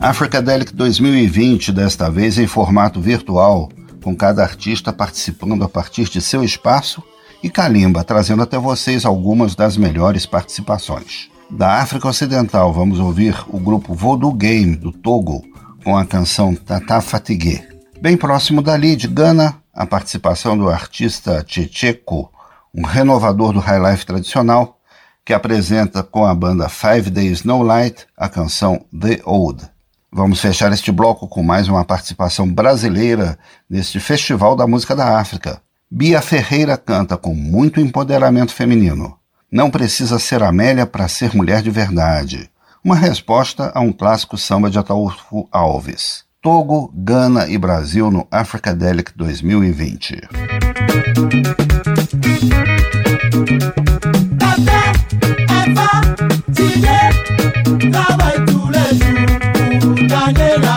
Africadelic 0.00 0.74
2020, 0.74 1.72
desta 1.72 2.10
vez 2.10 2.38
em 2.38 2.46
formato 2.46 3.02
virtual, 3.02 3.68
com 4.02 4.16
cada 4.16 4.42
artista 4.42 4.94
participando 4.94 5.62
a 5.62 5.68
partir 5.68 6.08
de 6.08 6.22
seu 6.22 6.42
espaço 6.42 7.02
e 7.42 7.50
Kalimba 7.50 8.02
trazendo 8.02 8.42
até 8.42 8.56
vocês 8.56 9.04
algumas 9.04 9.54
das 9.54 9.76
melhores 9.76 10.24
participações. 10.24 11.28
Da 11.50 11.82
África 11.82 12.08
Ocidental, 12.08 12.72
vamos 12.72 12.98
ouvir 12.98 13.36
o 13.48 13.60
grupo 13.60 13.92
Voodoo 13.92 14.32
Game 14.32 14.74
do 14.74 14.90
Togo 14.90 15.44
com 15.84 15.94
a 15.94 16.06
canção 16.06 16.54
Tata 16.54 17.02
Fatigue. 17.02 17.62
Bem 18.00 18.16
próximo 18.16 18.62
dali, 18.62 18.96
de 18.96 19.06
Gana, 19.06 19.56
a 19.74 19.84
participação 19.84 20.56
do 20.56 20.70
artista 20.70 21.44
Checheco, 21.46 22.32
um 22.74 22.86
renovador 22.86 23.52
do 23.52 23.60
high 23.60 23.90
life 23.90 24.06
tradicional, 24.06 24.78
que 25.26 25.34
apresenta 25.34 26.02
com 26.02 26.24
a 26.24 26.34
banda 26.34 26.70
Five 26.70 27.10
Days 27.10 27.44
No 27.44 27.62
Light 27.62 28.06
a 28.16 28.30
canção 28.30 28.82
The 28.98 29.20
Old. 29.26 29.68
Vamos 30.12 30.40
fechar 30.40 30.72
este 30.72 30.90
bloco 30.90 31.28
com 31.28 31.40
mais 31.40 31.68
uma 31.68 31.84
participação 31.84 32.52
brasileira 32.52 33.38
neste 33.68 34.00
Festival 34.00 34.56
da 34.56 34.66
Música 34.66 34.96
da 34.96 35.20
África. 35.20 35.62
Bia 35.88 36.20
Ferreira 36.20 36.76
canta 36.76 37.16
com 37.16 37.32
muito 37.32 37.80
empoderamento 37.80 38.52
feminino. 38.52 39.16
Não 39.52 39.70
precisa 39.70 40.18
ser 40.18 40.42
Amélia 40.42 40.84
para 40.84 41.06
ser 41.06 41.32
mulher 41.36 41.62
de 41.62 41.70
verdade. 41.70 42.50
Uma 42.82 42.96
resposta 42.96 43.70
a 43.72 43.80
um 43.80 43.92
clássico 43.92 44.36
samba 44.36 44.68
de 44.68 44.80
Ataúfo 44.80 45.48
Alves. 45.52 46.24
Togo, 46.42 46.92
Gana 46.92 47.46
e 47.48 47.56
Brasil 47.56 48.10
no 48.10 48.26
Africadelic 48.32 49.12
2020. 49.14 50.22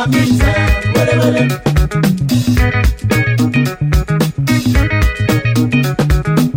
àbí 0.03 0.19
iṣẹ́ 0.29 0.55
wẹ́lẹ́wẹ́lẹ́. 0.93 1.45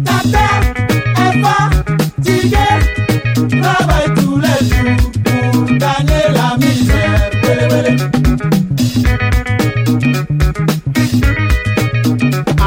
tàtẹ́ 0.06 0.50
ẹ̀fọ́ 1.26 1.58
tìgé 2.24 2.68
rọ́bà 3.62 3.96
ìtúlẹ̀ 4.06 4.56
tù 4.70 4.82
kùtàlẹ́ 5.52 6.22
làmì 6.36 6.70
iṣẹ́ 6.78 7.04
wẹ́lẹ́wẹ́lẹ́. 7.44 7.94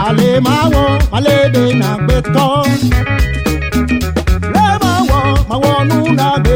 àlè 0.04 0.30
máa 0.46 0.64
wọ 0.74 0.84
malé 1.12 1.36
dènà 1.54 1.90
gbẹtọ́ 2.06 2.50
lè 4.54 4.66
máa 4.84 5.00
wọ 5.10 5.20
máa 5.50 5.58
wọ 5.64 5.72
nù 5.90 5.98
nàgbẹ́. 6.20 6.49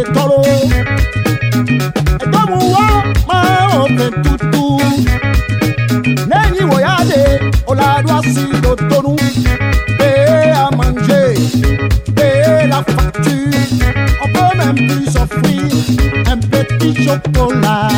ake 3.94 4.10
tutu 4.24 4.82
nenyi 6.28 6.64
wo 6.72 6.80
ya 6.80 6.98
de 7.10 7.52
oladu 7.68 8.10
asi 8.18 8.46
do 8.62 8.76
tonu 8.90 9.16
paye 9.98 10.52
a 10.52 10.70
manger 10.78 11.34
paye 12.16 12.68
la 12.68 12.84
facture 12.84 13.60
on 14.24 14.28
peut 14.34 14.58
même 14.58 14.76
plus 14.88 15.06
s'offrir 15.12 15.70
un 16.32 16.38
petit 16.38 17.04
chocolat 17.04 17.90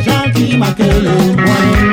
Ashanti 0.00 0.56
Makele 0.56 1.10
Mwanyi. 1.36 1.89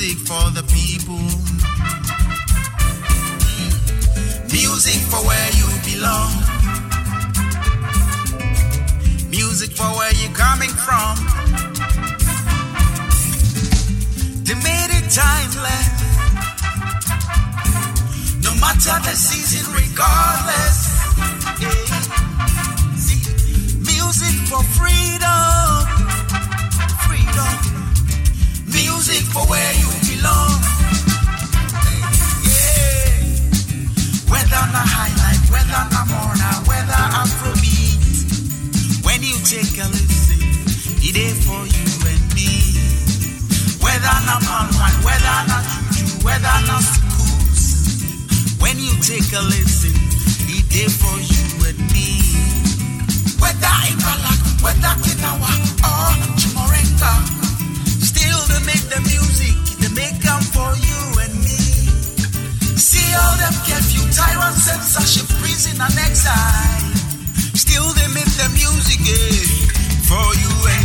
Music 0.00 0.28
for 0.28 0.50
the 0.54 0.62
people. 0.72 1.18
Music 4.52 5.00
for 5.10 5.26
where 5.26 5.50
you 5.58 5.66
belong. 5.90 6.30
Music 9.28 9.72
for 9.72 9.90
where 9.98 10.14
you're 10.14 10.36
coming 10.36 10.70
from. 10.70 11.16
They 14.44 14.54
made 14.54 14.90
it 14.98 15.10
timeless. 15.10 15.88
No 18.44 18.54
matter 18.60 19.02
the 19.02 19.16
season, 19.16 19.66
regardless. 19.74 20.78
Yeah. 21.58 21.74
Music 23.82 24.34
for. 24.46 24.62
Freedom. 24.78 25.67
Music 28.98 29.30
for 29.30 29.46
where 29.46 29.72
you 29.78 29.86
belong. 30.10 30.58
Yeah. 32.42 33.30
Whether 34.26 34.64
na 34.74 34.82
highlight, 34.82 35.38
whether 35.54 35.82
na 35.94 36.02
morna, 36.10 36.50
whether 36.66 37.02
Afrobeat. 37.14 38.02
When 39.06 39.22
you 39.22 39.38
take 39.46 39.78
a 39.78 39.86
listen, 39.86 40.42
it 40.98 41.14
is 41.14 41.38
for 41.46 41.62
you 41.62 41.86
and 42.10 42.26
me. 42.34 42.74
Whether 43.78 44.18
na 44.26 44.42
palm 44.42 44.66
whether 45.06 45.38
na 45.46 45.62
juju, 45.94 46.18
whether 46.26 46.58
na 46.66 46.82
schools. 46.82 48.02
When 48.58 48.82
you 48.82 48.98
take 48.98 49.30
a 49.30 49.42
listen, 49.46 49.94
it 50.50 50.66
dey 50.74 50.90
for 50.90 51.14
you 51.22 51.70
and 51.70 51.78
me. 51.94 52.18
Whether 53.38 53.74
in 53.86 53.98
Balak, 54.02 54.42
whether 54.58 54.94
Kinawa 55.06 55.54
or 55.86 56.18
Chimorenga, 56.34 57.37
make 58.64 58.84
the 58.88 59.00
music, 59.04 59.54
they 59.80 59.92
make 59.92 60.18
them 60.24 60.40
for 60.54 60.70
you 60.80 61.00
and 61.24 61.34
me. 61.44 61.60
See 62.78 63.08
them 63.42 63.54
prison 65.40 65.76
and 65.80 65.96
exile. 65.98 66.94
Still 67.54 67.88
they 67.98 68.08
make 68.14 68.32
the 68.40 68.48
music 68.54 69.00
eh, 69.04 69.68
for 70.08 70.26
you 70.40 70.52
and 70.74 70.77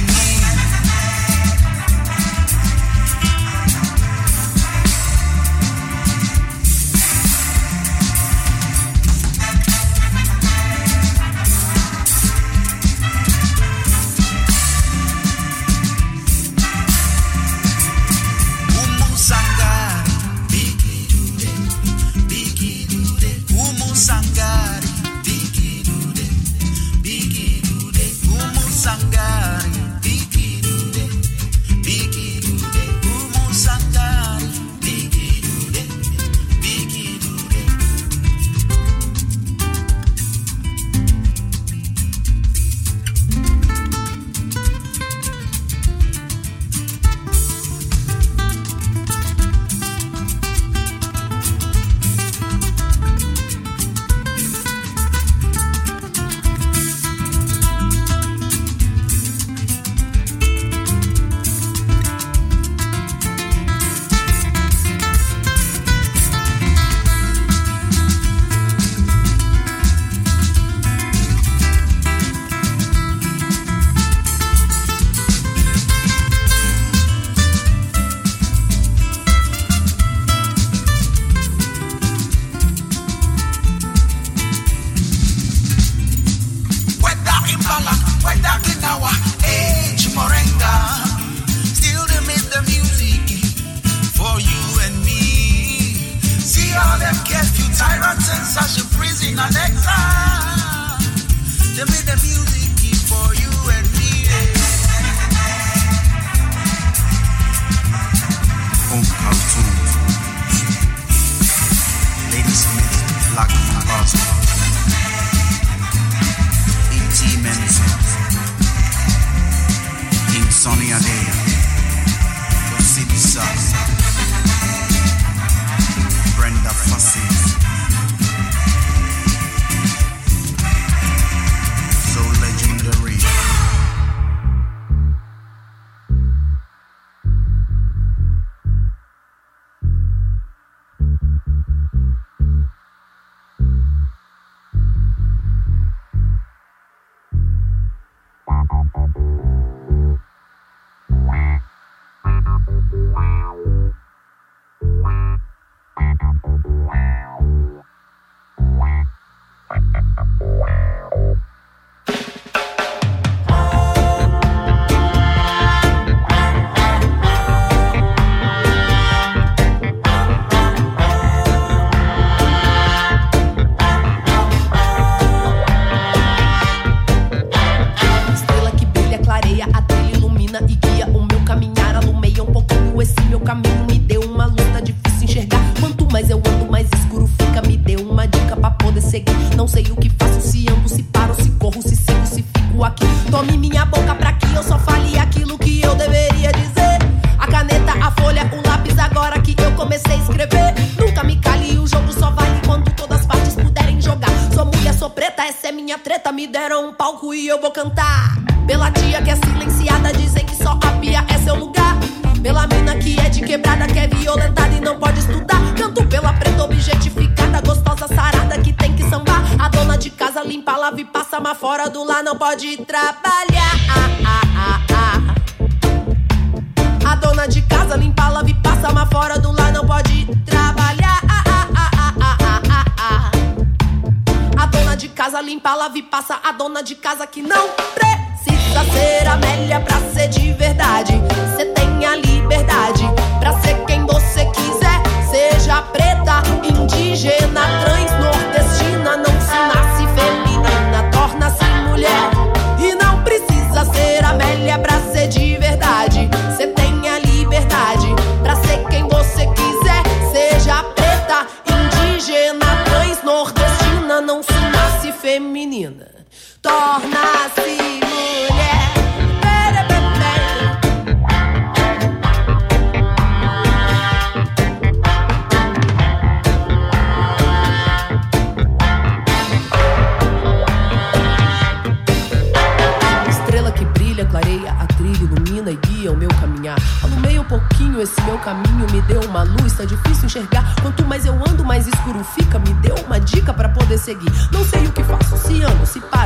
seguir. 294.03 294.31
Não 294.51 294.65
sei 294.65 294.85
o 294.85 294.91
que 294.91 295.03
faço, 295.03 295.37
se 295.37 295.63
ando, 295.63 295.85
se 295.85 295.99
paro, 296.01 296.22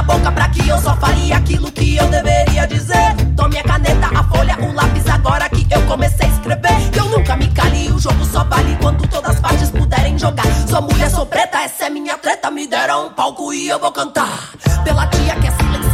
minha 0.00 0.02
boca 0.02 0.32
pra 0.32 0.48
que 0.48 0.66
eu 0.66 0.78
só 0.78 0.96
fale 0.96 1.32
aquilo 1.32 1.70
que 1.70 1.96
eu 1.96 2.08
deveria 2.08 2.66
dizer. 2.66 3.14
Tome 3.36 3.58
a 3.58 3.62
caneta, 3.62 4.08
a 4.14 4.24
folha, 4.24 4.56
o 4.60 4.72
lápis, 4.72 5.06
agora 5.06 5.48
que 5.48 5.66
eu 5.70 5.82
comecei 5.86 6.26
a 6.26 6.30
escrever. 6.30 6.96
Eu 6.96 7.04
nunca 7.06 7.36
me 7.36 7.48
cale, 7.48 7.90
o 7.90 7.98
jogo 7.98 8.24
só 8.24 8.44
vale 8.44 8.76
quando 8.80 9.06
todas 9.08 9.36
as 9.36 9.40
partes 9.40 9.70
puderem 9.70 10.18
jogar. 10.18 10.46
Sou 10.68 10.82
mulher, 10.82 11.10
sou 11.10 11.26
preta, 11.26 11.58
essa 11.62 11.86
é 11.86 11.90
minha 11.90 12.16
treta. 12.16 12.50
Me 12.50 12.66
deram 12.66 13.08
um 13.08 13.10
palco 13.10 13.52
e 13.52 13.68
eu 13.68 13.78
vou 13.78 13.92
cantar. 13.92 14.50
Pela 14.84 15.06
tia 15.06 15.36
que 15.36 15.46
é 15.46 15.50
silenciada, 15.50 15.89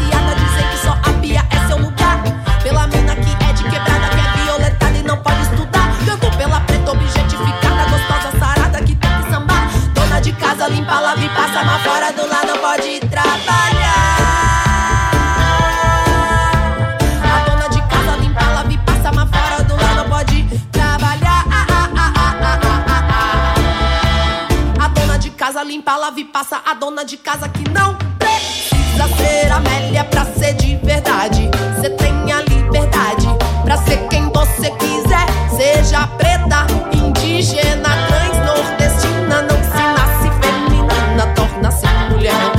passa. 26.36 26.60
A 26.66 26.74
dona 26.74 27.02
de 27.02 27.16
casa 27.16 27.48
que 27.48 27.66
não 27.70 27.96
precisa 28.18 29.08
ser 29.16 29.50
Amélia 29.50 30.04
pra 30.04 30.26
ser 30.26 30.52
de 30.52 30.76
verdade. 30.84 31.48
Cê 31.80 31.88
tem 31.88 32.30
a 32.30 32.42
liberdade 32.42 33.26
pra 33.64 33.78
ser 33.78 34.06
quem 34.08 34.30
você 34.30 34.70
quiser. 34.72 35.26
Seja 35.56 36.06
preta, 36.18 36.66
indígena, 36.92 37.88
trans, 38.08 38.36
nordestina. 38.44 39.42
Não 39.48 39.56
se 39.64 39.82
nasce 39.96 40.30
feminina, 40.42 41.26
torna-se 41.34 41.86
mulher. 42.10 42.52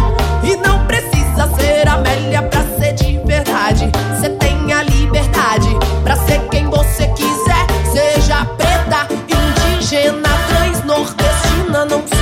E 0.43 0.55
não 0.67 0.83
precisa 0.87 1.47
ser 1.59 1.87
Amélia 1.87 2.41
pra 2.41 2.63
ser 2.79 2.93
de 2.93 3.19
verdade. 3.27 3.91
Cê 4.19 4.29
tem 4.29 4.73
a 4.73 4.81
liberdade 4.81 5.69
pra 6.03 6.15
ser 6.15 6.39
quem 6.49 6.67
você 6.67 7.07
quiser. 7.09 7.67
Seja 7.91 8.43
preta, 8.57 9.07
indígena, 9.29 10.29
trans, 10.47 10.83
nordestina. 10.83 11.85
Não 11.85 12.01
se 12.07 12.16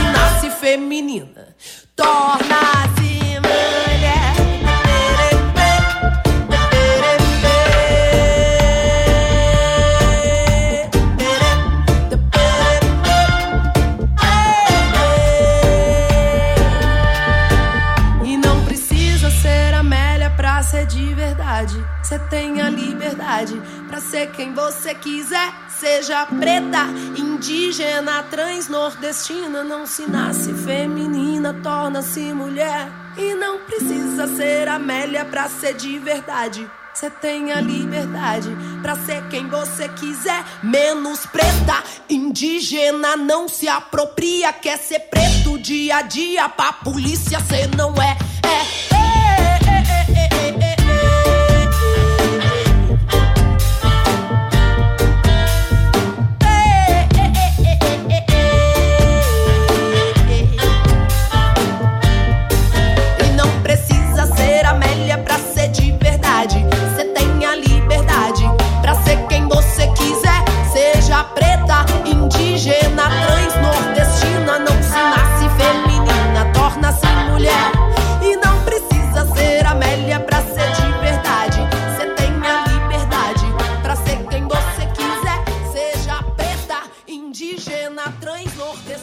feminina, 0.65 1.53
torna-se 1.93 3.24
quem 24.45 24.53
você 24.53 24.93
quiser. 24.93 25.53
Seja 25.79 26.25
preta, 26.27 26.85
indígena, 27.17 28.23
trans, 28.23 28.69
nordestina. 28.69 29.63
Não 29.63 29.87
se 29.87 30.09
nasce 30.09 30.53
feminina, 30.53 31.53
torna-se 31.63 32.31
mulher. 32.31 32.91
E 33.17 33.33
não 33.33 33.59
precisa 33.59 34.27
ser 34.27 34.67
Amélia 34.67 35.25
pra 35.25 35.49
ser 35.49 35.73
de 35.73 35.97
verdade. 35.97 36.69
Você 36.93 37.09
tem 37.09 37.51
a 37.51 37.59
liberdade 37.59 38.55
pra 38.81 38.95
ser 38.95 39.27
quem 39.29 39.49
você 39.49 39.89
quiser. 39.89 40.45
Menos 40.63 41.25
preta, 41.25 41.83
indígena, 42.09 43.17
não 43.17 43.47
se 43.47 43.67
apropria. 43.67 44.53
Quer 44.53 44.77
ser 44.77 44.99
preto 44.99 45.57
dia 45.59 45.97
a 45.97 46.01
dia, 46.03 46.47
pra 46.47 46.71
polícia 46.71 47.39
cê 47.39 47.67
não 47.75 47.93
é. 47.95 48.15
É. 48.47 48.94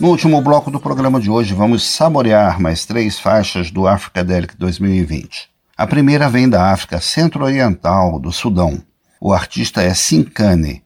No 0.02 0.08
último 0.08 0.42
bloco 0.42 0.68
do 0.68 0.80
programa 0.80 1.20
de 1.20 1.30
hoje, 1.30 1.54
vamos 1.54 1.84
saborear 1.88 2.60
mais 2.60 2.84
três 2.84 3.20
faixas 3.20 3.70
do 3.70 3.86
Africadelic 3.86 4.56
2020. 4.56 5.48
A 5.76 5.86
primeira 5.86 6.28
vem 6.28 6.48
da 6.48 6.72
África 6.72 7.00
Centro-Oriental, 7.00 8.18
do 8.18 8.32
Sudão. 8.32 8.82
O 9.20 9.32
artista 9.32 9.80
é 9.80 9.94
Sinkane. 9.94 10.82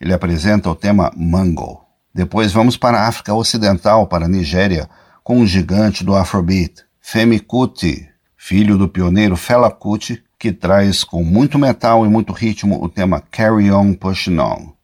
Ele 0.00 0.14
apresenta 0.14 0.70
o 0.70 0.76
tema 0.76 1.10
Mango. 1.16 1.84
Depois 2.14 2.52
vamos 2.52 2.76
para 2.76 3.00
a 3.00 3.08
África 3.08 3.34
Ocidental, 3.34 4.06
para 4.06 4.26
a 4.26 4.28
Nigéria, 4.28 4.88
com 5.24 5.38
um 5.38 5.46
gigante 5.46 6.04
do 6.04 6.14
Afrobeat, 6.14 6.84
Femi 7.00 7.40
Kuti, 7.40 8.08
filho 8.36 8.78
do 8.78 8.88
pioneiro 8.88 9.36
Fela 9.36 9.72
Kuti, 9.72 10.22
que 10.38 10.52
traz 10.52 11.02
com 11.02 11.24
muito 11.24 11.58
metal 11.58 12.06
e 12.06 12.08
muito 12.08 12.32
ritmo 12.32 12.80
o 12.80 12.88
tema 12.88 13.20
Carry 13.32 13.72
On 13.72 13.94
Pushing 13.94 14.38
On. 14.38 14.79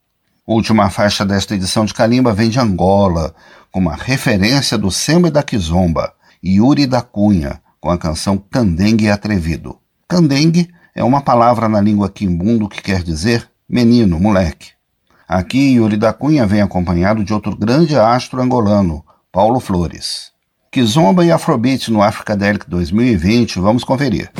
Última 0.47 0.89
faixa 0.89 1.25
desta 1.25 1.55
edição 1.55 1.83
de 1.83 1.93
Kalimba 1.93 2.31
vem 2.31 2.49
de 2.49 2.57
Angola, 2.57 3.35
com 3.69 3.77
com 3.77 3.81
uma 3.81 3.95
referência 3.95 4.77
do 4.77 4.89
samba 4.89 5.27
e 5.27 5.31
da 5.31 5.43
kizomba, 5.43 6.13
Yuri 6.41 6.87
da 6.87 7.01
Cunha, 7.01 7.61
com 7.81 7.91
a 7.91 7.97
canção 7.97 8.41
Candengue 8.49 9.09
Atrevido. 9.09 9.77
Candengue 10.07 10.69
é 10.95 11.03
uma 11.03 11.19
palavra 11.19 11.67
na 11.67 11.81
língua 11.81 12.09
quimbundo 12.09 12.69
que 12.69 12.81
quer 12.81 13.03
dizer 13.03 13.45
menino, 13.67 14.17
moleque. 14.17 14.69
Aqui, 15.27 15.73
Yuri 15.73 15.97
da 15.97 16.13
Cunha 16.13 16.47
vem 16.47 16.61
acompanhado 16.61 17.25
de 17.25 17.33
outro 17.33 17.53
grande 17.53 17.97
astro 17.97 18.41
angolano, 18.41 19.03
Paulo 19.29 19.59
Flores. 19.59 20.31
Kizomba 20.71 21.25
e 21.25 21.31
Afrobeat 21.31 21.91
no 21.91 22.01
Africadelic 22.01 22.69
2020, 22.69 23.59
vamos 23.59 23.83
conferir. 23.83 24.31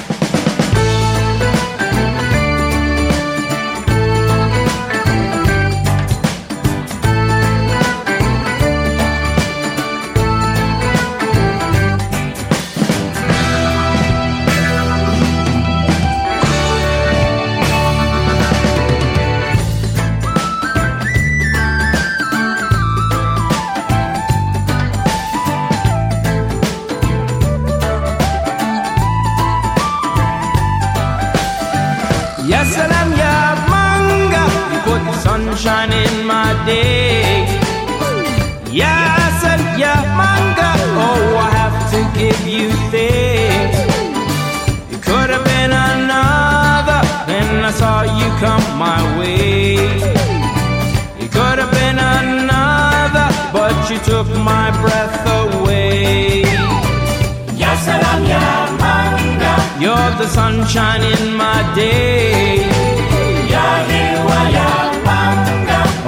Sunshine 60.37 61.01
in 61.01 61.23
my 61.35 61.59
day. 61.73 62.69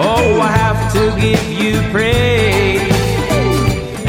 Oh, 0.02 0.40
I 0.48 0.52
have 0.64 0.82
to 0.96 1.04
give 1.20 1.46
you 1.62 1.74
praise. 1.94 2.94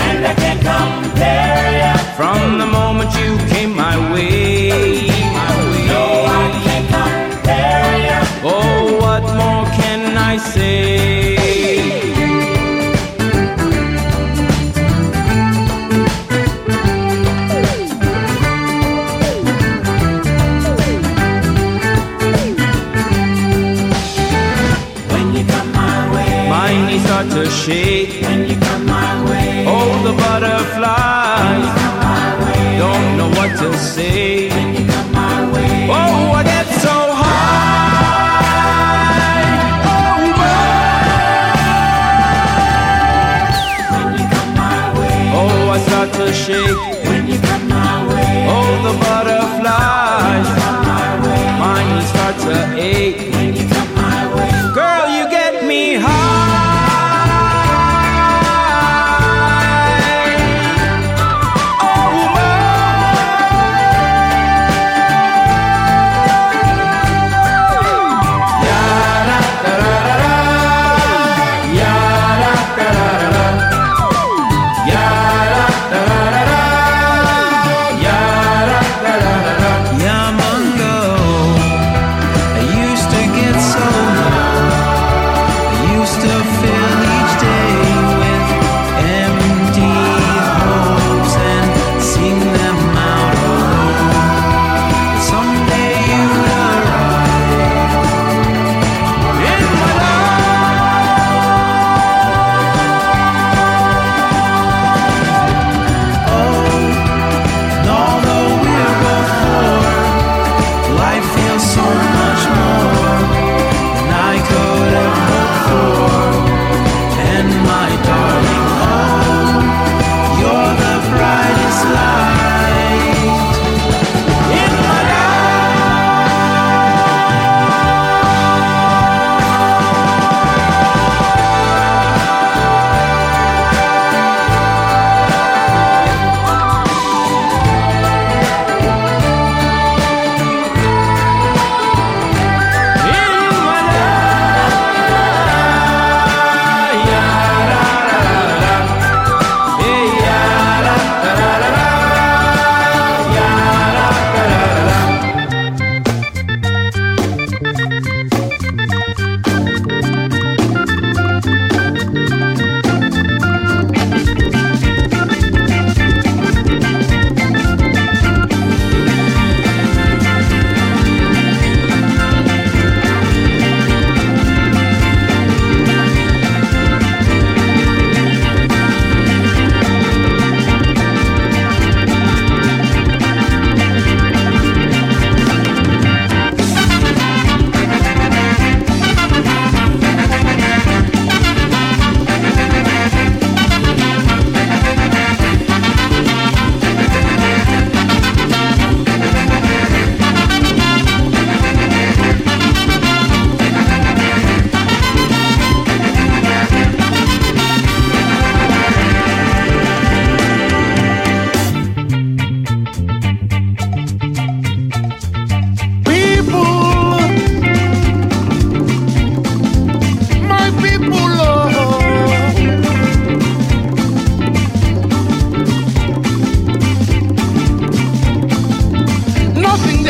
And 0.07 0.19
I 0.31 0.35
can't 0.43 0.63
compare 0.73 1.69
ya. 1.83 1.93
From 2.19 2.59
the 2.63 2.69
moment 2.79 3.11
you 3.21 3.31
came 3.53 3.73
my 3.87 3.97
way. 4.13 5.09
No, 5.93 6.05
I 6.41 6.47
can't 6.67 6.89
compare 6.99 7.95
ya. 8.09 8.19
Oh, 8.55 8.99
what 9.03 9.25
more 9.41 9.65
can 9.81 10.01
I 10.33 10.37
say? 10.37 10.90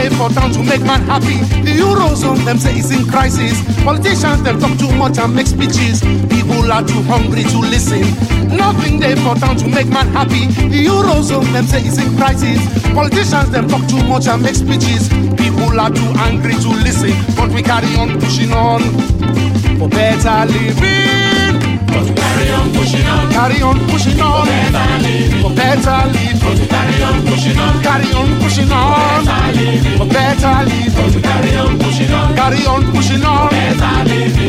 For 0.09 0.31
town 0.31 0.51
to 0.53 0.63
make 0.63 0.81
man 0.83 1.03
happy. 1.03 1.37
The 1.61 1.77
Eurozone, 1.77 2.45
them 2.45 2.59
say 2.59 2.75
it's 2.77 2.91
in 2.91 3.07
crisis. 3.07 3.61
Politicians, 3.85 4.43
them 4.43 4.59
talk 4.59 4.79
too 4.79 4.93
much 4.97 5.19
and 5.19 5.35
make 5.35 5.47
speeches. 5.47 6.01
People 6.31 6.73
are 6.73 6.87
too 6.87 7.03
hungry 7.05 7.43
to 7.43 7.59
listen. 7.59 8.07
Nothing 8.57 8.99
there 8.99 9.17
for 9.17 9.35
to 9.35 9.69
make 9.69 9.89
man 9.89 10.09
happy. 10.09 10.47
The 10.73 10.87
Eurozone, 10.87 11.53
them 11.53 11.67
say 11.67 11.83
it's 11.83 11.99
in 11.99 12.17
crisis. 12.17 12.59
Politicians, 12.95 13.51
them 13.51 13.69
talk 13.69 13.87
too 13.89 14.03
much 14.05 14.27
and 14.27 14.43
make 14.43 14.55
speeches. 14.55 15.09
People 15.37 15.79
are 15.79 15.91
too 15.91 16.11
angry 16.25 16.55
to 16.55 16.71
listen. 16.81 17.13
But 17.37 17.51
we 17.51 17.63
carry 17.63 17.95
on 17.97 18.19
pushing 18.21 18.53
on 18.53 18.81
for 19.79 19.89
better 19.89 20.47
living. 20.47 21.30
Carry 22.91 23.03
on 23.03 23.07
pushing 23.07 23.07
on. 23.09 23.31
Carry 23.31 23.63
on 23.63 23.79
pushing 23.89 24.21
on. 24.21 24.47
For 25.43 25.55
better 25.55 26.11
living. 26.11 26.69
Carry 26.69 27.03
on 27.03 27.25
pushing 27.25 27.59
on. 27.59 27.83
Carry 27.83 28.13
on 28.13 28.41
pushing 28.41 28.73
on. 28.73 29.25
For 29.97 30.07
better 30.07 30.65
living. 30.67 31.23
Carry 31.23 31.57
on 31.57 31.79
pushing 31.79 32.13
on. 32.13 32.35
Carry 32.35 32.67
on 32.67 32.93
pushing 32.93 33.25
on. 33.25 33.51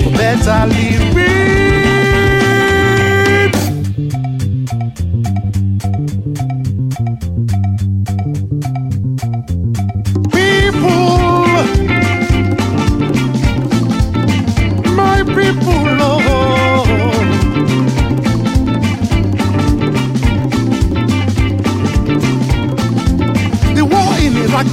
For 0.04 0.12
better 0.12 0.66
living. 0.68 1.81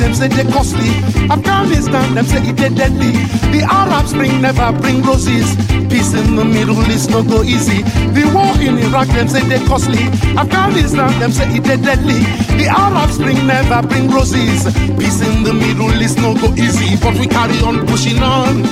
Them 0.08 0.14
say 0.14 0.28
they 0.28 0.50
costly. 0.50 0.88
Afghanistan, 1.28 2.14
them 2.14 2.24
say 2.24 2.40
it 2.48 2.56
they 2.56 2.70
deadly. 2.70 3.12
The 3.52 3.66
Arab 3.68 4.06
Spring 4.06 4.40
never 4.40 4.72
bring 4.80 5.02
roses. 5.02 5.54
Peace 5.92 6.14
in 6.14 6.34
the 6.34 6.44
Middle 6.44 6.80
East 6.90 7.10
no 7.10 7.22
go 7.22 7.42
easy. 7.42 7.82
The 8.16 8.24
war 8.32 8.56
in 8.56 8.78
Iraq, 8.78 9.08
them 9.08 9.28
say 9.28 9.42
they 9.44 9.60
costly. 9.66 10.04
Afghanistan, 10.36 11.12
them 11.20 11.32
say 11.32 11.44
it 11.52 11.64
they 11.64 11.76
deadly. 11.76 12.20
The 12.56 12.68
Arab 12.72 13.10
Spring 13.10 13.46
never 13.46 13.86
bring 13.86 14.08
roses. 14.08 14.64
Peace 14.96 15.20
in 15.20 15.42
the 15.42 15.52
Middle 15.52 15.92
East 16.00 16.16
no 16.18 16.34
go 16.34 16.54
easy, 16.54 16.96
but 16.96 17.14
we 17.18 17.26
carry 17.26 17.58
on 17.60 17.86
pushing 17.86 18.22
on 18.22 18.64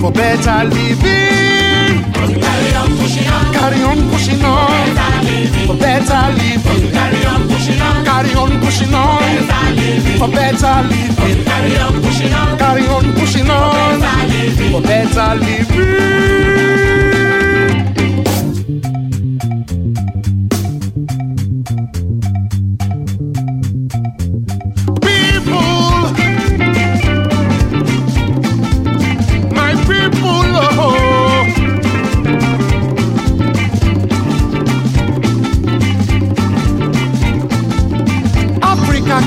for 0.00 0.10
better 0.10 0.64
living. 0.66 2.02
Carry 2.42 2.74
on 2.74 2.90
pushing 2.98 3.28
on. 3.28 3.54
Carry 3.54 3.82
on 3.82 3.98
pushing 4.10 4.44
on. 4.44 5.25
For 5.66 5.76
better 5.76 6.22
living. 6.38 6.92
Carry 6.92 7.24
on 7.26 7.48
pushing 7.48 7.80
on. 7.80 8.04
Carry 8.04 8.34
on 8.34 8.60
pushing 8.60 8.94
on. 8.94 9.22
For 10.18 10.28
better 10.28 10.76
living. 10.88 11.44
Carry 11.44 11.78
on 11.78 12.02
pushing 12.02 12.32
on. 12.32 12.58
Carry 12.58 12.86
on 12.86 13.12
pushing 13.14 13.50
on. 13.50 14.00
For 14.72 14.80
better 14.80 15.34
living. 15.40 17.05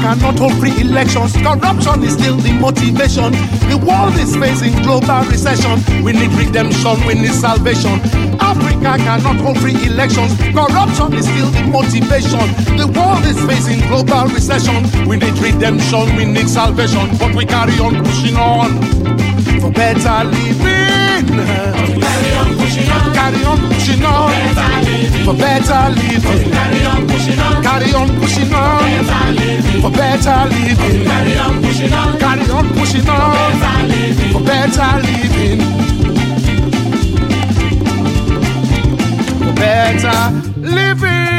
Cannot 0.09 0.39
hold 0.39 0.53
free 0.57 0.73
elections. 0.81 1.33
Corruption 1.33 2.03
is 2.03 2.13
still 2.13 2.37
the 2.37 2.51
motivation. 2.53 3.31
The 3.69 3.77
world 3.77 4.15
is 4.17 4.35
facing 4.35 4.73
global 4.81 5.21
recession. 5.29 5.77
We 6.03 6.13
need 6.13 6.33
redemption, 6.33 6.97
we 7.05 7.13
need 7.13 7.33
salvation. 7.33 8.01
Africa 8.41 8.97
cannot 8.97 9.37
hold 9.37 9.59
free 9.59 9.77
elections. 9.85 10.33
Corruption 10.57 11.13
is 11.13 11.29
still 11.29 11.49
the 11.53 11.63
motivation. 11.69 12.45
The 12.73 12.89
world 12.89 13.23
is 13.29 13.37
facing 13.45 13.85
global 13.87 14.25
recession. 14.33 14.81
We 15.05 15.17
need 15.17 15.37
redemption, 15.37 16.15
we 16.17 16.25
need 16.25 16.49
salvation. 16.49 17.05
But 17.19 17.35
we 17.35 17.45
carry 17.45 17.77
on 17.77 18.03
pushing 18.03 18.35
on 18.35 18.81
for 19.61 19.69
better 19.69 20.23
living. 20.25 21.78
Pushing 22.69 22.91
on. 22.91 23.13
Carry 23.15 23.43
on 23.45 23.59
pushing 23.71 24.05
on. 24.05 24.31
For 25.25 25.33
better 25.33 25.89
living. 25.89 26.51
Carry 26.51 26.85
on 26.85 27.07
pushing 27.07 27.39
on. 27.39 27.63
Carry 27.63 27.93
on 27.95 28.09
pushing 28.19 28.53
on. 28.53 29.05
For 29.81 29.89
better 29.89 30.45
living. 30.53 31.03
Carry 31.03 31.37
on 31.39 31.61
pushing 31.63 31.93
on. 31.93 32.19
Carry 32.19 32.51
on 32.51 32.69
pushing 32.75 33.09
on. 33.09 33.53
For 34.33 34.41
better 34.43 35.01
living. 35.01 35.61
For 39.39 39.53
better 39.55 40.19
living. 40.61 41.38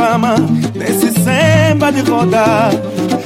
Fama 0.00 0.34
nesse 0.74 1.12
samba 1.20 1.92
de 1.92 2.00
rodar. 2.10 2.72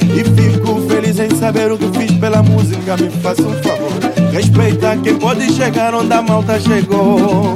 E 0.03 0.23
fico 0.23 0.81
feliz 0.89 1.17
em 1.19 1.29
saber 1.37 1.71
o 1.71 1.77
que 1.77 1.87
fiz 1.97 2.11
pela 2.17 2.43
música. 2.43 2.97
Me 2.97 3.09
faça 3.21 3.43
um 3.43 3.53
favor, 3.63 4.31
respeita 4.33 4.97
quem 4.97 5.15
pode 5.15 5.53
chegar 5.53 5.95
onde 5.95 6.13
a 6.13 6.21
malta 6.21 6.59
chegou. 6.59 7.55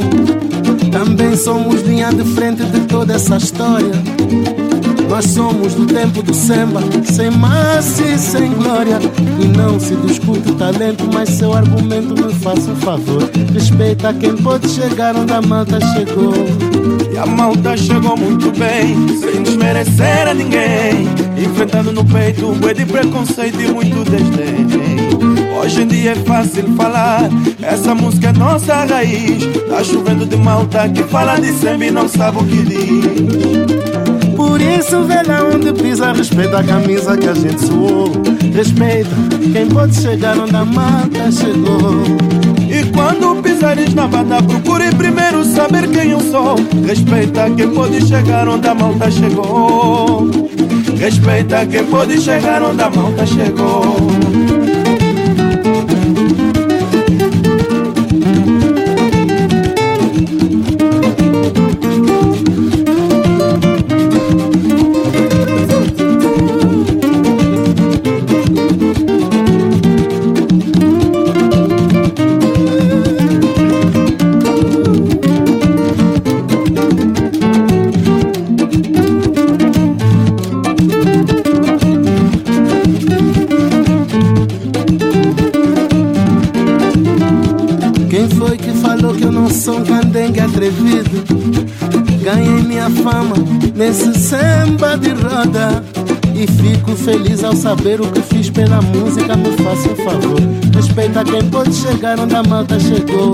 Também 0.90 1.36
somos 1.36 1.82
linha 1.82 2.12
de 2.14 2.24
frente 2.34 2.64
de 2.64 2.80
toda 2.82 3.14
essa 3.14 3.36
história. 3.36 3.92
Nós 5.10 5.26
somos 5.26 5.74
do 5.74 5.86
tempo 5.86 6.22
do 6.22 6.34
samba, 6.34 6.82
sem 7.04 7.30
massa 7.32 8.04
e 8.04 8.18
sem 8.18 8.54
glória. 8.54 9.00
E 9.42 9.46
não 9.58 9.80
se 9.80 9.96
discute 9.96 10.50
o 10.50 10.56
talento, 10.56 11.10
mas 11.14 11.30
seu 11.30 11.52
argumento 11.52 12.14
me 12.14 12.34
faça 12.36 12.72
um 12.72 12.76
favor. 12.78 13.30
Respeita 13.54 14.14
quem 14.14 14.36
pode 14.38 14.70
chegar 14.70 15.16
onde 15.16 15.34
a 15.34 15.42
malta 15.42 15.80
chegou. 15.94 16.99
A 17.20 17.26
malta 17.26 17.76
chegou 17.76 18.16
muito 18.16 18.50
bem, 18.58 18.96
sem 19.20 19.44
desmerecer 19.44 20.26
a 20.26 20.34
ninguém. 20.34 21.06
Enfrentando 21.38 21.92
no 21.92 22.06
peito 22.06 22.54
bué 22.54 22.74
de 22.74 22.86
preconceito 22.86 23.60
e 23.60 23.68
muito 23.68 24.10
desdém. 24.10 24.66
Hoje 25.60 25.82
em 25.82 25.88
dia 25.88 26.12
é 26.12 26.16
fácil 26.16 26.64
falar, 26.78 27.30
essa 27.62 27.94
música 27.94 28.30
é 28.30 28.32
nossa 28.32 28.86
raiz. 28.86 29.44
Tá 29.68 29.84
chovendo 29.84 30.26
de 30.26 30.38
malta 30.38 30.88
que 30.88 31.04
fala 31.04 31.38
de 31.38 31.52
samba 31.52 31.86
e 31.86 31.92
não 31.92 32.08
sabe 32.08 32.38
o 32.38 32.46
que 32.46 32.64
diz. 32.64 34.36
Por 34.38 34.62
isso, 34.62 35.04
velha, 35.04 35.44
onde 35.54 35.74
pisa, 35.74 36.14
respeita 36.14 36.60
a 36.60 36.64
camisa 36.64 37.18
que 37.18 37.28
a 37.28 37.34
gente 37.34 37.60
suou. 37.60 38.14
Respeita 38.54 39.10
quem 39.52 39.68
pode 39.68 39.94
chegar 40.00 40.40
onde 40.40 40.56
a 40.56 40.64
malta 40.64 41.30
chegou. 41.30 42.02
E 42.70 42.86
quando 42.94 43.39
pisares 43.60 43.94
na 43.94 44.08
banda, 44.08 44.42
procure 44.42 44.90
primeiro 44.96 45.44
saber 45.44 45.90
quem 45.90 46.12
eu 46.12 46.22
sou. 46.22 46.56
Respeita 46.88 47.50
quem 47.52 47.70
pode 47.70 48.08
chegar 48.08 48.48
onde 48.48 48.66
a 48.66 48.74
malta 48.74 49.12
chegou. 49.12 50.30
Respeita 50.98 51.66
quem 51.66 51.86
pode 51.86 52.22
chegar 52.22 52.64
onde 52.64 52.82
a 52.82 52.90
malta 52.90 53.26
chegou. 53.26 54.49
E 96.36 96.48
fico 96.48 96.96
feliz 96.96 97.44
ao 97.44 97.56
saber 97.56 98.02
o 98.02 98.12
que 98.12 98.22
fiz 98.22 98.50
pela 98.50 98.82
música. 98.82 99.36
Me 99.36 99.52
faça 99.58 99.90
um 99.90 99.96
favor, 99.96 100.40
respeita 100.76 101.24
quem 101.24 101.50
pode 101.50 101.74
chegar 101.74 102.20
onde 102.20 102.36
a 102.36 102.44
malta 102.44 102.80
chegou. 102.80 103.32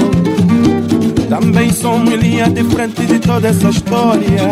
Também 1.30 1.72
somos 1.72 2.14
linha 2.14 2.50
de 2.50 2.64
frente 2.64 3.06
de 3.06 3.20
toda 3.20 3.48
essa 3.48 3.70
história. 3.70 4.50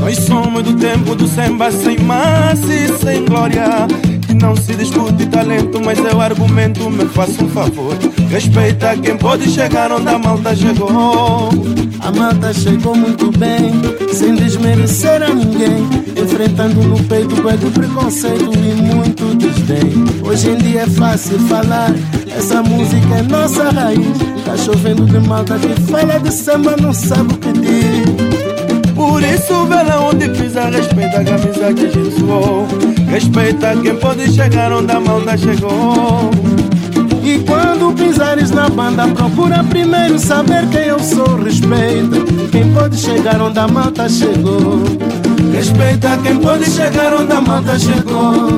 Nós 0.00 0.18
somos 0.18 0.62
do 0.64 0.74
tempo 0.74 1.14
do 1.14 1.26
samba 1.28 1.70
sem 1.70 1.98
massa 2.00 2.74
e 2.74 2.88
sem 2.98 3.24
glória. 3.24 3.86
Não 4.34 4.54
se 4.56 4.74
discute 4.74 5.26
talento, 5.26 5.80
mas 5.84 5.98
é 5.98 6.14
o 6.14 6.20
argumento. 6.20 6.88
Me 6.90 7.06
faça 7.06 7.42
um 7.42 7.48
favor, 7.48 7.96
respeita 8.28 8.96
quem 8.96 9.16
pode 9.16 9.50
chegar 9.50 9.90
onde 9.92 10.08
a 10.08 10.18
malta 10.18 10.54
chegou. 10.54 11.50
A 12.00 12.12
malta 12.12 12.52
chegou 12.52 12.94
muito 12.94 13.30
bem, 13.38 13.72
sem 14.12 14.34
desmerecer 14.34 15.22
a 15.22 15.28
ninguém. 15.28 15.88
Enfrentando 16.16 16.82
no 16.82 17.02
peito 17.04 17.34
o 17.34 17.70
preconceito 17.70 18.50
e 18.54 18.74
muito 18.82 19.34
desdém. 19.36 20.04
Hoje 20.22 20.50
em 20.50 20.56
dia 20.56 20.82
é 20.82 20.86
fácil 20.86 21.38
falar, 21.40 21.92
essa 22.36 22.62
música 22.62 23.16
é 23.16 23.22
nossa 23.22 23.70
raiz. 23.70 24.18
Tá 24.44 24.56
chovendo 24.56 25.04
de 25.06 25.18
malta 25.26 25.58
que 25.58 25.80
fala 25.82 26.18
de 26.20 26.32
samba, 26.32 26.76
não 26.80 26.92
sabe 26.92 27.34
o 27.34 27.38
que 27.38 27.52
diz. 27.52 28.36
Por 28.94 29.22
isso, 29.22 29.66
vela 29.66 30.00
onde 30.00 30.28
pisa, 30.30 30.70
respeita 30.70 31.20
a 31.20 31.24
camisa 31.24 31.74
que 31.74 32.10
suou. 32.18 32.66
Respeita 33.16 33.74
quem 33.82 33.96
pode 33.96 34.30
chegar 34.30 34.70
onde 34.70 34.92
a 34.92 35.00
malta 35.00 35.38
chegou. 35.38 36.30
E 37.24 37.38
quando 37.46 37.94
pisares 37.94 38.50
na 38.50 38.68
banda, 38.68 39.08
procura 39.08 39.64
primeiro 39.64 40.18
saber 40.18 40.68
quem 40.68 40.82
eu 40.82 40.98
sou. 40.98 41.42
Respeita 41.42 42.18
quem 42.52 42.70
pode 42.74 42.98
chegar 42.98 43.40
onde 43.40 43.58
a 43.58 43.66
malta 43.68 44.06
chegou. 44.06 44.82
Respeita 45.50 46.18
quem 46.22 46.36
pode 46.36 46.70
chegar 46.70 47.14
onde 47.14 47.32
a 47.32 47.40
malta 47.40 47.78
chegou. 47.78 48.50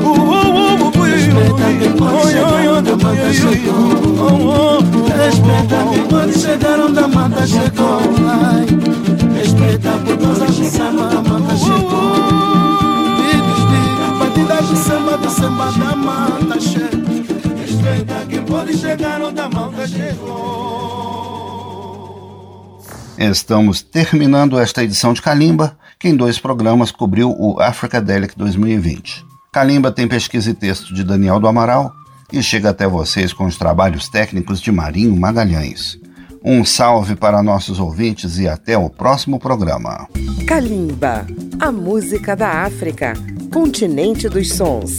Respeita 1.06 1.64
quem 1.78 1.92
pode 1.92 2.32
chegar 2.32 2.68
onde 2.68 2.90
a 2.90 2.96
malta 2.96 3.32
chegou. 3.32 4.82
Respeita 5.24 5.76
quem 5.92 6.02
pode 6.08 6.36
chegar 6.36 6.80
onde 6.80 6.98
a 6.98 7.06
malta 7.06 7.46
chegou. 7.46 8.00
Respeita 9.38 9.90
por 10.04 10.18
causa 10.18 10.46
do 10.46 10.64
samba 10.64 11.10
a 11.10 11.22
malta 11.22 11.56
chegou. 11.56 12.37
Samba, 15.38 15.70
da 15.72 15.96
malta 15.96 16.60
chegou. 16.60 16.98
Respeita 17.56 18.26
quem 18.28 18.42
pode 18.42 18.76
chegar 18.76 19.22
onde 19.22 19.40
a 19.40 19.48
malta 19.48 19.86
chegou. 19.86 20.88
Estamos 23.16 23.80
terminando 23.82 24.58
esta 24.58 24.82
edição 24.82 25.12
de 25.12 25.22
Kalimba, 25.22 25.78
que 25.98 26.08
em 26.08 26.16
dois 26.16 26.38
programas 26.38 26.90
cobriu 26.90 27.34
o 27.36 27.60
Africadelic 27.60 28.36
2020. 28.36 29.26
Kalimba 29.52 29.90
tem 29.90 30.06
pesquisa 30.06 30.50
e 30.50 30.54
texto 30.54 30.94
de 30.94 31.02
Daniel 31.02 31.40
do 31.40 31.48
Amaral 31.48 31.92
e 32.32 32.42
chega 32.42 32.70
até 32.70 32.86
vocês 32.86 33.32
com 33.32 33.46
os 33.46 33.56
trabalhos 33.56 34.08
técnicos 34.08 34.60
de 34.60 34.70
Marinho 34.70 35.16
Magalhães. 35.16 35.98
Um 36.44 36.64
salve 36.64 37.16
para 37.16 37.42
nossos 37.42 37.80
ouvintes 37.80 38.38
e 38.38 38.46
até 38.46 38.78
o 38.78 38.88
próximo 38.88 39.40
programa. 39.40 40.06
Kalimba, 40.46 41.26
a 41.58 41.72
música 41.72 42.36
da 42.36 42.62
África, 42.62 43.14
continente 43.52 44.28
dos 44.28 44.52
sons. 44.52 44.98